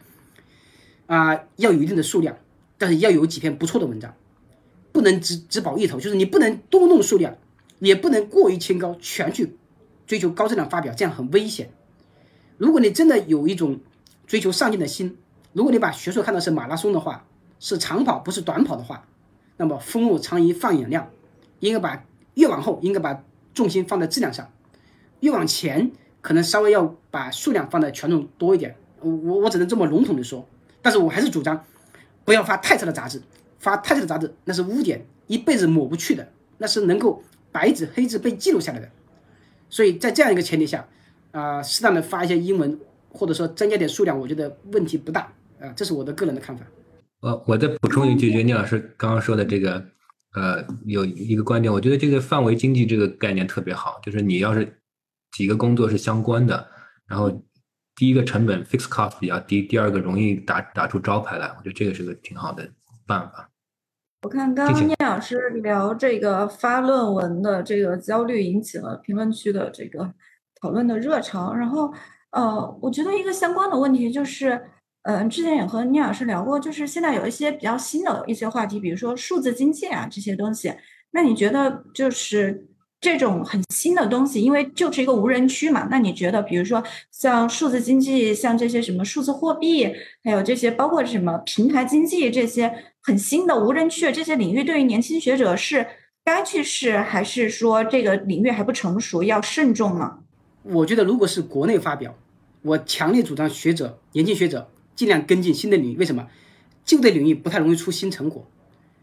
[1.07, 2.37] 啊，要有一定的数量。
[2.77, 4.15] 但是要有几篇不错的文章，
[4.91, 7.37] 不能只只保一头，就是你不能多弄数量，
[7.77, 9.55] 也不能过于清高，全去
[10.07, 11.69] 追求高质量发表，这样很危险。
[12.57, 13.79] 如果你真的有一种
[14.31, 15.17] 追求上进的心，
[15.51, 17.27] 如果你把学术看的是马拉松的话，
[17.59, 19.05] 是长跑不是短跑的话，
[19.57, 21.09] 那么风物长宜放眼量，
[21.59, 22.01] 应该把
[22.35, 23.21] 越往后应该把
[23.53, 24.49] 重心放在质量上，
[25.19, 28.73] 越往前可能稍微要把数量放在权重多一点。
[29.01, 30.47] 我我只能这么笼统的说，
[30.81, 31.61] 但是我还是主张。
[32.23, 33.21] 不要发太差的杂志，
[33.59, 36.25] 发太差的杂志那是污点，一辈子抹不去的，
[36.57, 37.21] 那是能够
[37.51, 38.87] 白纸黑字被记录下来的。
[39.69, 40.87] 所以在这样一个前提下，
[41.31, 42.79] 啊，适当的发一些英文，
[43.13, 45.21] 或者说增加点数量，我觉得问题不大
[45.59, 46.65] 啊，这是我的个人的看法。
[47.21, 49.85] 呃，我再补充一句，就聂老师刚刚说的这个，
[50.35, 54.81] 呃，有一个观点，我觉得这个范围经济这个概念特别好，就是你要是
[55.31, 56.67] 几个工作是相关的，
[57.07, 57.43] 然后。
[57.93, 62.67] 第一个成本 fixed cost 比较低，第二个容易打打出招牌来，我觉得这个是个挺好的
[63.05, 63.47] 办法。
[64.23, 70.11] 我看刚刚聂老师聊这个发论文的这个焦虑，引起了评论区的这个
[70.59, 71.53] 讨论的热潮。
[71.53, 71.93] 然后，
[72.31, 74.61] 呃，我觉得一个相关的问题就是，
[75.03, 80.73] 嗯，之前也和聂老师聊过，就是现在有一些比较新的一些话题，比如说数字经济啊这些东西。
[81.11, 82.67] 那你觉得就是？
[83.03, 89.91] 这种很新的东西，因为就是一个无人区嘛，那你觉得，比如说像数字经济，像这些什么数字货币，
[90.23, 92.71] 还有这些包括什么平台经济这些
[93.01, 95.87] 很新的无人区的这些领域，对于年轻学者是
[96.23, 100.19] 该去试，还是说这个领域还不成熟，要慎重呢？
[100.63, 102.15] 我觉得，如果是国内发表，
[102.61, 105.97] 我强烈主张学者、年轻学者尽量跟进新的领域。
[105.97, 106.27] 为什么？
[106.85, 108.45] 旧的领域不太容易出新成果。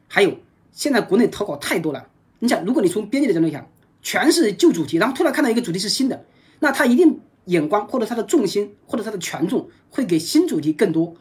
[0.09, 0.36] 还有，
[0.72, 2.09] 现在国内投稿太多了。
[2.38, 3.68] 你想，如果你从编辑的角度想，
[4.02, 6.24] 全是旧主题，然后突然看到一个主题是新的，
[6.61, 11.16] 那他一定眼光或者他的重心或者他的权重会给新主题更多，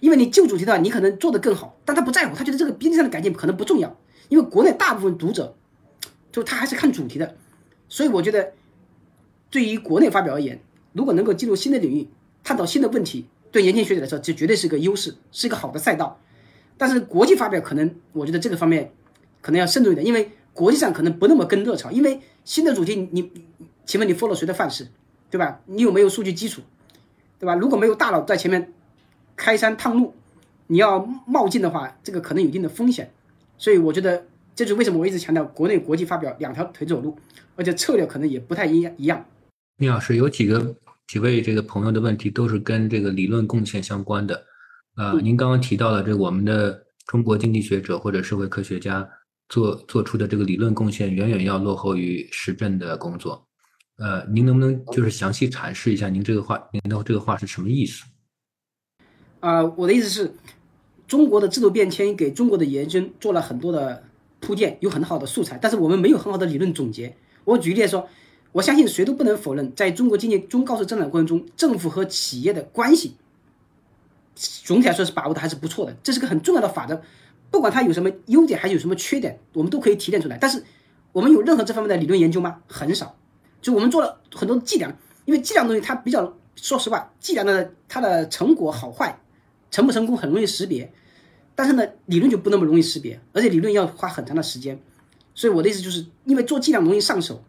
[0.00, 3.94] 因为你旧主题的话，你可能做得更好，但他不在乎，他觉得这个编辑上的改进可能不重要，
[4.28, 5.54] 因为国内大部分读者，
[6.30, 7.36] 就他还是看主题的，
[7.88, 8.52] 所以我觉得
[9.52, 10.58] 对于国内发表而言，
[10.94, 12.08] 如果能够进入新的领域，
[12.42, 16.18] 探讨新的问题，对年轻学者来说，这绝对是个优势，是一个好的赛道。
[16.78, 18.90] 但是国际发表可能，我觉得这个方面
[19.42, 23.30] 可能要慎重一点，因为国际上可能不那么跟热潮，因为新的主题，你
[23.84, 24.88] 请问你 follow 谁的范式，
[25.30, 25.60] 对吧？
[25.66, 26.62] 你有没有数据基础，
[27.38, 27.54] 对吧？
[27.54, 28.72] 如果没有大佬在前面
[29.36, 30.14] 开山探路，
[30.68, 33.12] 你要冒进的话，这个可能有一定的风险。
[33.58, 34.24] 所以我觉得，
[34.56, 37.16] 这就是为什么我一直强调国内国际发表两条腿走路，
[37.54, 39.24] 而且策略可能也不太一样一样。
[39.78, 40.76] 聂老师有几个
[41.08, 44.46] 几位这个朋友的问题都是跟这个理论贡献相关的，
[44.96, 49.08] 呃，您刚刚提到了这个我们的中国经济学者或者社会科学家
[49.48, 53.44] 做做出的这个理论贡献远远要落后于实证的工作，
[53.96, 58.04] 呃，您能不能就是详细阐释一下您这个话，您的这个话是什么意思？
[59.40, 60.32] 啊，我的意思是，
[61.08, 64.04] 中国的制度变迁给中国的研究做了很多的
[64.38, 67.16] 铺垫，有很好的素材，但是我们没有很好的理论总结。
[67.44, 68.08] 我举例来说。
[68.52, 73.16] 我相信谁都不能否认，在中国经济中高速增长过程中，政府和企业的关系
[74.34, 75.96] 总体来说是把握的还是不错的。
[76.02, 77.00] 这是个很重要的法则，
[77.50, 80.36] 不管它有什么优点还是有什么缺点，我们都可以提炼出来。
[80.38, 80.62] 但是
[81.12, 82.58] 我们有任何这方面的理论研究吗？
[82.66, 83.16] 很少。
[83.62, 84.94] 就我们做了很多计量，
[85.24, 89.18] 因为计量东西它比较，说实话，计量的它的成果好坏、
[89.70, 90.92] 成不成功很容易识别，
[91.54, 94.78] 但是呢，理论就不那么容易识别，而且理论要花很长的时间。
[95.34, 97.42] 所以我的意思就是，因为做计量容易上手。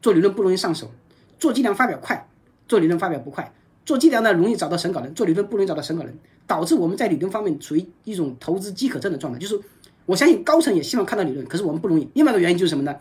[0.00, 0.90] 做理论不容易上手，
[1.38, 2.28] 做计量发表快，
[2.66, 3.52] 做理论发表不快。
[3.84, 6.14] 做计量呢容易找到审稿人，做理论不容易找到审稿人，
[6.46, 9.38] 导致我们在理论方面处于一种投资饥渴症的状态。
[9.38, 9.58] 就是
[10.04, 12.08] 我相信高层也希望看到理论，可是我们不容易。
[12.14, 12.94] 另外一个原因就是什么呢？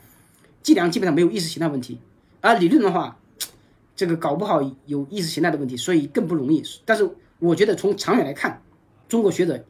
[0.63, 1.99] 计量基本上没有意识形态问题，
[2.41, 3.17] 而理论的话，
[3.95, 6.63] 这个搞不好有意识形态的问题，所以更不容易。
[6.85, 8.61] 但是我觉得从长远来看，
[9.09, 9.63] 中国学者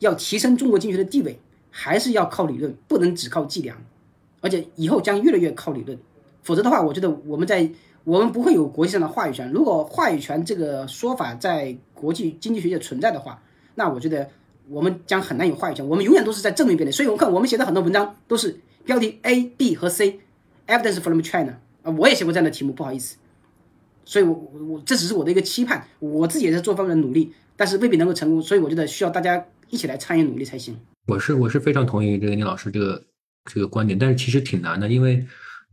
[0.00, 1.38] 要提升中国经济学的地位，
[1.70, 3.76] 还是要靠理论，不能只靠计量，
[4.40, 5.96] 而且以后将越来越靠理论。
[6.46, 7.68] 否则的话，我觉得我们在
[8.04, 9.50] 我们不会有国际上的话语权。
[9.50, 13.42] 如果话语权这个说法在国际经济学界存在的话，
[13.74, 14.30] 那我觉得
[14.68, 15.84] 我们将很难有话语权。
[15.84, 16.92] 我们永远都是在正面辩论。
[16.92, 23.16] 所以我看我们写的很多文章都是标题 A、B 和 C，Evidence from China 啊，我也写过这样的题目，不好意思。
[24.04, 24.34] 所以我
[24.68, 28.40] 我这只是我的一个期盼，我自己也在做方面的努力，但是未必能够成功。
[28.40, 30.78] 所以我觉得需要大家一起来参与努力才行。
[31.08, 33.02] 我是我是非常同意这个倪老师这个
[33.52, 35.26] 这个观点，但是其实挺难的，因为。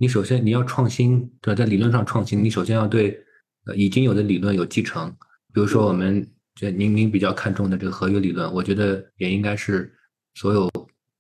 [0.04, 1.56] 你首先你要创新，对吧？
[1.56, 3.18] 在理论上创新，你首先要对
[3.66, 5.10] 呃已经有的理论有继承。
[5.54, 9.90] 比如说，我们这您您比较看重的这个合约理论，我觉得也应该是
[10.34, 10.70] 所有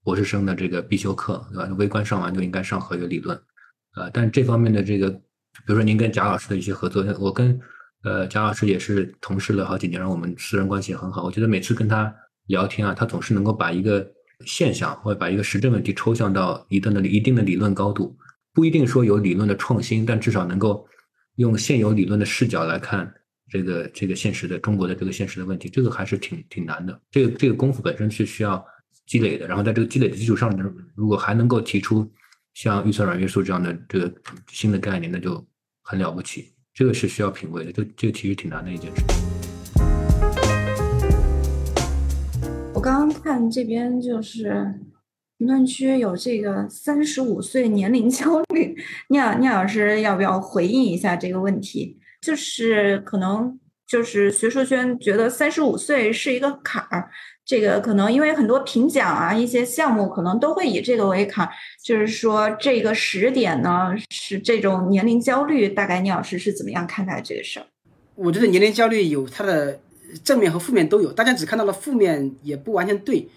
[0.04, 1.74] 博士生的这个必修课，对吧？
[1.78, 3.40] 微观上完就应该上合约理论。
[3.96, 7.58] 呃，但这方面的这个，比如说您跟贾老师的一些合作，我跟
[8.04, 11.24] 呃贾老师也是同事了好几年，然后我们私人关系也很好。
[11.24, 12.14] 我觉得每次跟他
[12.48, 14.06] 聊天啊，他总是能够把一个
[14.46, 18.14] 现象或者把一个实证问题抽象到一定的一定的理论高度。
[18.54, 20.88] 不一定说有理论的创新，但至少能够
[21.38, 23.12] 用现有理论的视角来看
[23.50, 27.02] 这个这个现实的中国的这个现实的问题，这个还是挺挺难的。
[27.10, 28.64] 这个这个功夫本身是需要
[29.08, 30.56] 积累的，然后在这个积累的基础上，
[30.94, 32.08] 如果还能够提出
[32.54, 34.14] 像预测软约束这样的这个
[34.52, 35.44] 新的概念，那就
[35.82, 36.54] 很了不起。
[36.76, 39.02] 这个是需要品味的，这这个其实挺难的一件事。
[42.72, 44.72] 我刚刚看这边就是。
[45.44, 48.78] 评论区有这个三十五岁年龄焦虑，
[49.10, 51.98] 聂聂老师要不要回应一下这个问题？
[52.22, 57.10] 就是可能就是学术圈觉得三十五岁是一个坎儿，
[57.44, 61.52] 这个可能因为很多评奖啊，一些项目可能都会以这个为坎儿，
[61.84, 67.66] 就是说这个时点呢是这种年龄焦虑，大概聂老师是怎么样看待这个事儿？
[68.16, 69.78] 我觉得年龄焦虑有它的
[70.24, 73.28] 正面和负面都有，大家只看到了负面也不完全对，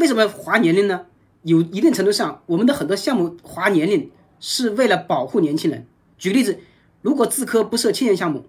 [0.00, 1.06] 为什么划年龄呢？
[1.46, 4.10] 有一定程度上，我们的很多项目划年龄
[4.40, 5.86] 是为了保护年轻人。
[6.18, 6.58] 举个例子，
[7.02, 8.44] 如果自科不设青年项目，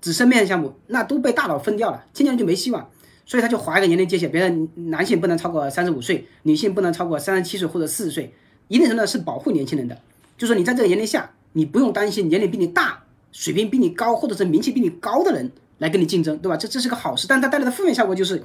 [0.00, 2.90] 只设面项目，那都被大佬分掉了，青年人就没希望。
[3.24, 8.34] 所以他就划一个年龄界限，比如男性不能超过三十五岁，女性不能超过三十七岁或者四十岁。
[8.66, 9.96] 一定程度上是保护年轻人的，
[10.36, 15.48] 就说你在这个年龄下，你不用担心年龄比你大、水平比你高或者是名气比你高的人
[15.78, 16.56] 来跟你竞争，对吧？
[16.56, 18.42] 这这是个好事，但它带来的负面效果就是，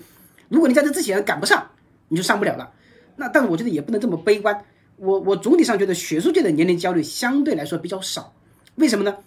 [0.50, 1.68] 如果你在这之前赶不上，
[2.10, 2.72] 你就上不了了。
[3.16, 4.64] 那但是我觉得也不能这么悲观，
[4.98, 8.34] 我我总体上觉得学术界的年龄焦虑相对来说比较少，
[8.76, 9.18] 为什么呢？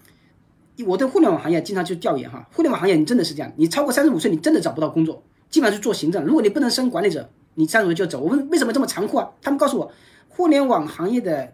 [0.87, 8.21] 我对互联网行业经常去调研哈，互联网行业你真的是这样，你超过三十五岁你真的找不到工作，基本上是做行政，如果你不能升管理者，你三十岁就走。
[8.21, 9.29] 我问为什么这么残酷啊？
[9.43, 9.91] 他们告诉我，
[10.29, 11.53] 互联网行业的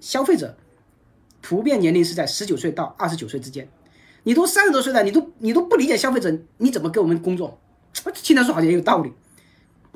[0.00, 0.54] 消费者
[1.40, 3.66] 普遍年龄是在十九岁到二十九岁之间，
[4.24, 7.58] 你都三十多岁了，你都你都不理解消费者，你怎么给我们工作？
[8.12, 9.10] 听他说好像也有道理，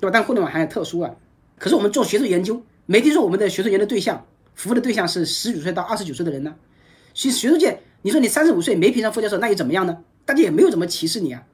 [0.00, 0.10] 对吧？
[0.10, 1.14] 但互联网行业特殊啊。
[1.62, 4.26] 可是我们做学术研究，没听说我们的学术研究对象
[4.56, 6.52] 服务的对象是十九岁到二十九岁的人呢。
[7.14, 10.02] 其实学术界你说你三十五岁没评上副教授，那又怎么样呢？
[10.24, 11.47] 大家也没有怎么歧视你啊。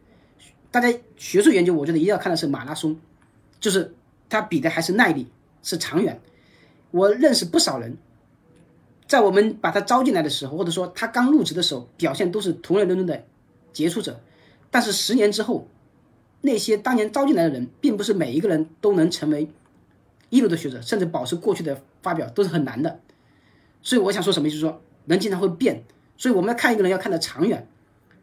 [0.71, 2.99] 大家学术研究，我觉得一定要看的是马拉松，
[3.61, 3.95] 就是
[4.31, 5.27] 它比的还是耐力，
[5.63, 6.19] 是长远。
[6.91, 7.99] 我认识不少人，
[9.07, 13.27] 在我们把他招进来的时候，或者说他刚入职的时候，表现都是同类论的
[13.75, 14.19] 杰出者，
[14.71, 15.69] 但是十年之后，
[16.41, 19.47] 那些当年招进来的人，并不是每一个人都能成为
[20.31, 23.01] 一流的学者，甚至保持过去的发表都是很难的。
[23.83, 25.85] 所以我想说什么，就是说人经常会变，
[26.17, 27.67] 所以我们要看一个人要看得长远。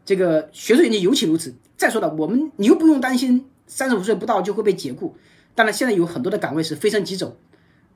[0.04, 1.54] 这个学术研究尤其如此。
[1.76, 5.14] 再说了，我们你又不用担心三十五岁不到就会被解雇。
[5.54, 7.36] 当然，现在有很多的岗位是飞升即走，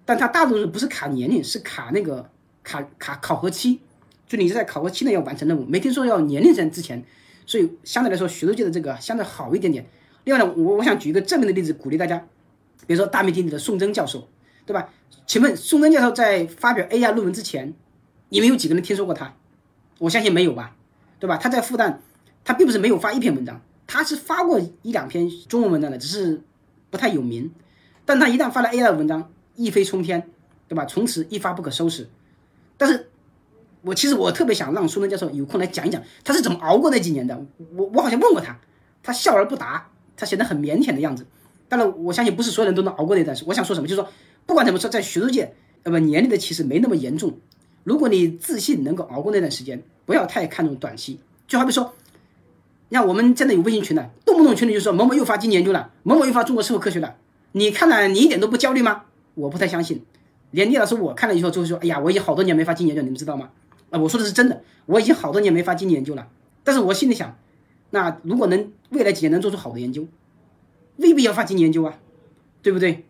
[0.05, 2.29] 但它大多数不是卡年龄，是卡那个
[2.63, 3.81] 卡卡考核期，
[4.27, 7.03] 就你是在考核期内要完成任务，没听说要年龄在之前。
[7.47, 9.87] 所以相对来说，学术界的这个相对好一点点。
[10.25, 12.27] 另外呢，我我想举一个正面的例子，鼓励大家，
[12.91, 14.27] 比如说大名鼎鼎的宋征教授，
[14.67, 14.89] 对吧？
[15.25, 17.73] 请问宋征教授在发表 AI 论文之前，
[18.31, 19.33] 你们有几个人听说过他？
[19.99, 20.75] 我相信没有吧。
[21.21, 21.37] 对吧？
[21.37, 21.99] 他在复旦，
[22.45, 26.43] 他并不是没有发一篇文章，他是发过一两篇中文文章的，只是
[26.91, 27.53] 不太有名。
[28.05, 30.29] 但他一旦发了 AI 的文章，一飞冲天，
[30.67, 30.85] 对吧？
[30.85, 32.09] 从此一发不可收拾。
[32.77, 33.09] 但是，
[33.83, 37.41] 我其实我特别想让苏东教授有空来讲一讲，他是怎么熬过那几年的。
[37.77, 38.59] 我我好像问过他，
[39.01, 41.25] 他笑而不答，他显得很腼腆的样子。
[41.71, 43.45] 当然，我相信不是所有人都能熬过那段时。
[43.47, 44.11] 我想说什么，就是说，
[44.45, 47.39] 不管怎么说，在学术界，呃不，年龄的歧视没那么严重。
[47.85, 49.83] 如果你自信能够熬过那段时间。
[50.07, 51.93] 不要太看重短期，就好比说，
[52.89, 57.15] 你看我们现在有微信群的，动不动群里就说某某又发经济研究了，某某又发中国社会科学了，
[57.53, 59.05] 你看了你一点都不焦虑吗？
[59.35, 60.03] 我不太相信，
[60.51, 63.51] 连聂老师我看了以后就会说，哎呀，我已经好多年没发经济研究，你们知道吗？
[63.91, 66.27] 啊，我说的是真的，我已经好多年没发经济研究了，
[66.65, 67.39] 但是我心里想，
[67.91, 70.05] 那如果能未来几年能做出好的研究，
[70.97, 71.99] 未必要发经济研究啊，
[72.63, 73.05] 对不对？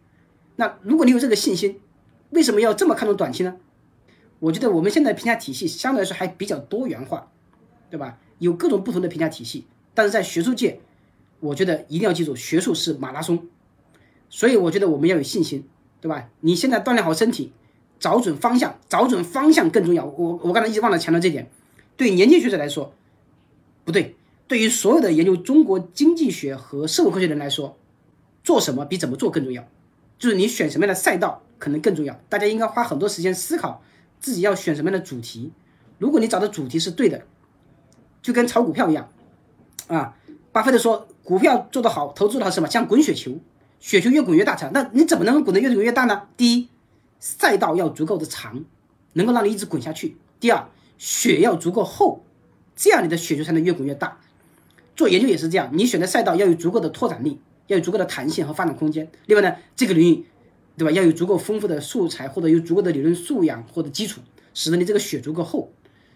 [0.57, 1.81] 那如果你有这个信心，
[2.31, 3.57] 为什么要这么看重短期呢？
[4.39, 7.31] 我觉得我们现在评价体系相对来说还比较多元化，
[7.91, 8.19] 对吧？
[8.39, 10.81] 有各种不同的评价体系，但是在学术界，
[11.41, 13.47] 我觉得一定要记住，学术是马拉松，
[14.29, 15.69] 所以我觉得我们要有信心，
[16.01, 16.31] 对吧？
[16.41, 17.53] 你现在锻炼好身体，
[17.99, 20.07] 找准方向，找准方向更重要。
[20.07, 21.51] 我我刚才一直忘了强调这点，
[21.97, 22.95] 对年轻学者来说，
[23.85, 24.17] 不对，
[24.51, 27.79] 对于所有的研究中国经济学和社会科学的人来说，
[28.43, 29.65] 做什么比怎么做更重要，
[30.19, 32.21] 就是你选什么样的赛道可能更重要。
[32.29, 33.81] 大家应该花很多时间思考。
[34.19, 35.53] 自己要选什么样的主题？
[35.99, 37.23] 如果你找的主题是对的，
[38.23, 39.13] 就跟炒股票一样，
[39.87, 40.17] 啊，
[40.51, 42.69] 巴菲特说股票做得好，投资的好什么？
[42.69, 43.39] 像滚雪球，
[43.79, 44.57] 雪球越滚越大。
[44.73, 46.25] 那你怎么能滚得越滚越大呢？
[46.37, 46.69] 第一，
[47.21, 48.65] 赛道要足够的长，
[49.13, 50.69] 能够让你一直滚下去；第二，
[50.99, 52.25] 雪要足够厚，
[52.75, 54.19] 这样你的雪球才能越滚越大。
[55.01, 59.11] 做研究也是这样，你选的赛道要有足够的拓展力，要有足够的弹性和发展空间。
[59.25, 60.27] 另外呢，这个领域。
[60.77, 60.91] 对吧？
[60.93, 64.23] 要有足够丰富的素材，或者有足够的理论素养或者基础，
[64.55, 65.71] 使得你这个血足够厚。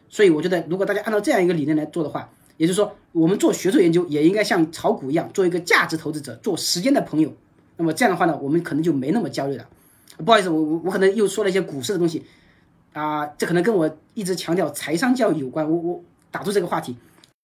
[0.09, 7.31] 所以我觉得，如果大家按照这样一个理念来做的话，也就是说，我们做学术研究也应该像炒股一样，做一个价值投资者，做时间的朋友。
[7.77, 9.69] 那么这样的话呢，我们可能就没那么焦虑了。
[10.25, 12.25] 不好意思，我我我可能又说了一些股市的东西
[12.95, 15.71] 啊，这可能跟我一直强调财商教育有关。
[15.71, 16.97] 我我打住这个话题。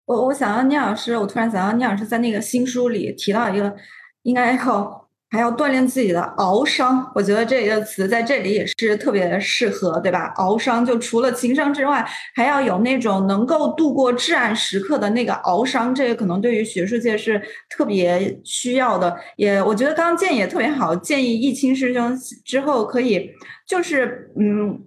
[0.06, 3.74] 我我想到聂老师，我突然想到聂老师在那个新书里提到一个，
[4.22, 5.02] 应该要。
[5.30, 10.32] 还要锻炼自己的熬商，我觉得这个词在这里也是特别适合，对吧？
[10.36, 12.06] 熬商就除了情商之外，
[12.36, 19.16] 还要有那种能够度过至暗时刻的那个熬商，这个可能对于学术界是特别需要的。
[19.34, 23.28] 也我觉得刚刚建议也特别好，建议易清师兄之后可以
[23.66, 24.78] 就是嗯，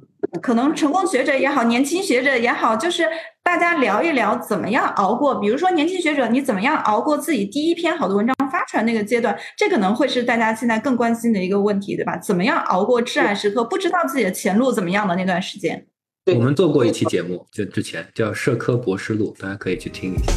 [0.42, 3.08] 可能成功学者也好，年轻学者也好，就是
[3.44, 8.36] 大家聊一聊怎么样熬过，比如说年轻学者你怎么样熬过自己第一篇好的文章。
[8.50, 12.18] 发出来那个阶段，这可能会是大家现在更关心的一个问题，对吧？
[12.18, 15.86] 怎么样熬过至暗时刻，不知道自己的前路怎么样的那段时间？
[16.34, 20.32] 我们做过一期节目，就之前叫《社科博士录》，大家可以去听一下。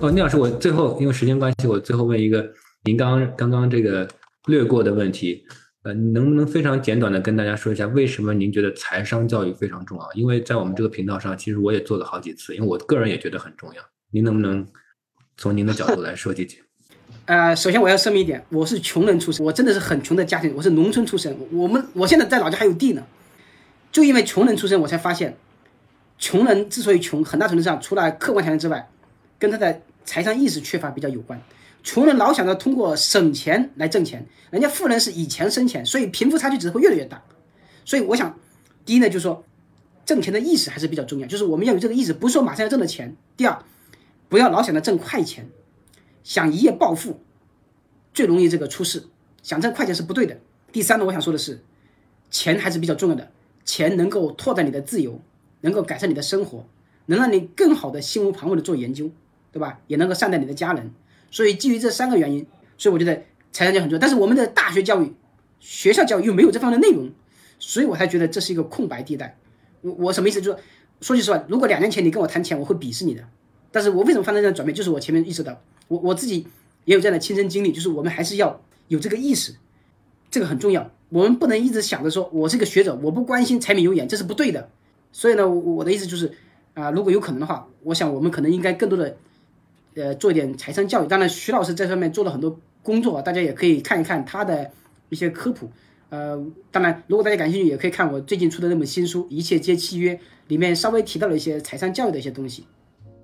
[0.00, 2.48] 哦，聂老师，我最后因为时间关系，我最后问一个
[2.84, 4.08] 您刚刚刚这个
[4.46, 5.44] 略过的问题，
[5.84, 10.12] 呃，能不能非常简短的跟大家说一下，为什么您觉得财商教育非常重要？
[10.14, 13.82] 因为在我们这个频道上，其实我也做了好几次，因为我个人也觉得很重要。
[14.10, 14.64] 您能不能
[15.36, 16.62] 从您的角度来说几句？
[17.26, 21.36] 呃，首先我要声明一点，我是穷人出身，我真的是很穷的家庭，我是农村出身。
[21.52, 23.04] 我们我现在在老家还有地呢，
[23.90, 25.36] 就因为穷人出身，我才发现，
[26.16, 28.88] 穷人之所以穷，很大程度上除了客观条件之外，
[29.38, 31.40] 跟他的财商意识缺乏比较有关。
[31.82, 37.22] 穷人老想着通过省钱来挣钱，人家富人是以钱生钱，所以贫富差距只会越来越大。
[37.84, 38.38] 所以我想，
[38.84, 39.44] 第一呢，就是说
[40.04, 43.16] 挣钱的意识还是比较重要，就是我们要有这个意识，不是说马上要挣的钱。
[43.36, 43.62] 第二。
[44.28, 45.50] 不要老想着挣快钱，
[46.24, 47.20] 想一夜暴富，
[48.14, 49.04] 最容易这个出事。
[49.42, 50.38] 想挣快钱是不对的。
[50.72, 51.62] 第三呢，我想说的是，
[52.30, 53.30] 钱还是比较重要的，
[53.66, 55.20] 钱能够拓展你的自由，
[55.60, 56.66] 能够改善你的生活，
[57.04, 59.10] 能让你更好的心无旁骛的做研究，
[59.52, 59.80] 对吧？
[59.86, 60.90] 也能够善待你的家人。
[61.32, 62.46] 所以基于这三个原因，
[62.78, 63.98] 所以我觉得财商教育很重要。
[63.98, 65.12] 但是我们的大学教育、
[65.58, 67.10] 学校教育又没有这方面的内容，
[67.58, 69.36] 所以我才觉得这是一个空白地带。
[69.80, 70.40] 我我什么意思？
[70.40, 70.58] 就是
[71.00, 73.24] 说句实话，如果两年前你跟我谈钱，我会鄙视你的。
[73.72, 74.72] 但是我为什么发生这样转变？
[74.72, 76.46] 就是我前面意识到，我我自己
[76.84, 79.54] 也有这样的亲身经历，就是我们还是要有这个意识，
[80.30, 80.90] 这个很重要。
[81.08, 84.68] 我们不能一直想着说我是个学者，我不关心柴米油盐，这是不对的。
[85.10, 86.30] 所以呢，我我的意思就是
[86.74, 89.16] 啊，如果有可能的话，我想我们可能应该更多的
[89.94, 91.06] 呃做一点财商教育。
[91.06, 94.70] 当然，徐老师在上面做了很多工作，大家也可以看一看他的
[95.08, 95.70] 一些科普。
[96.10, 96.38] 呃，
[96.70, 100.14] 当然，如果大家感兴趣，也可以看我最近出的那本新书《一切皆契约》，
[100.48, 102.66] 里面稍微提到了一些财商教育的一些东西。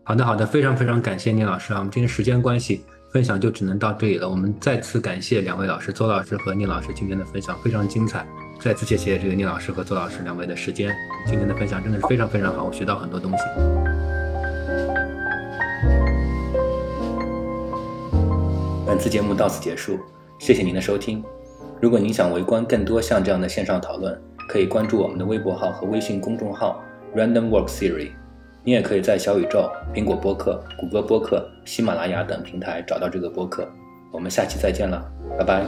[0.05, 1.81] 好的，好的，非常非常感谢聂老师啊！
[1.81, 2.81] 我们今天时间关系，
[3.13, 4.27] 分享就只能到这里了。
[4.27, 8.27] 我们再次感谢两位老师，邹老师和聂老师今天的分享非常精彩。
[8.59, 10.91] 再次谢谢这个聂老师和邹老师两位的时间，
[11.27, 13.98] 今天的分享真的是非常非常好，我学到很多东西。
[18.99, 19.97] 本次节目到此结束，
[20.41, 21.23] 谢谢您的收听。
[21.81, 26.83] 如果您想围观更多像这样的线上讨论，可以关注我们的微博号和微信公众号
[27.15, 28.11] random work siri。
[28.65, 33.69] 你也可以在小宇宙、苹果播客、谷歌播客、喜马拉雅等平台找到这个播客。
[34.11, 35.09] 我们下期再见了，
[35.39, 35.65] 拜拜！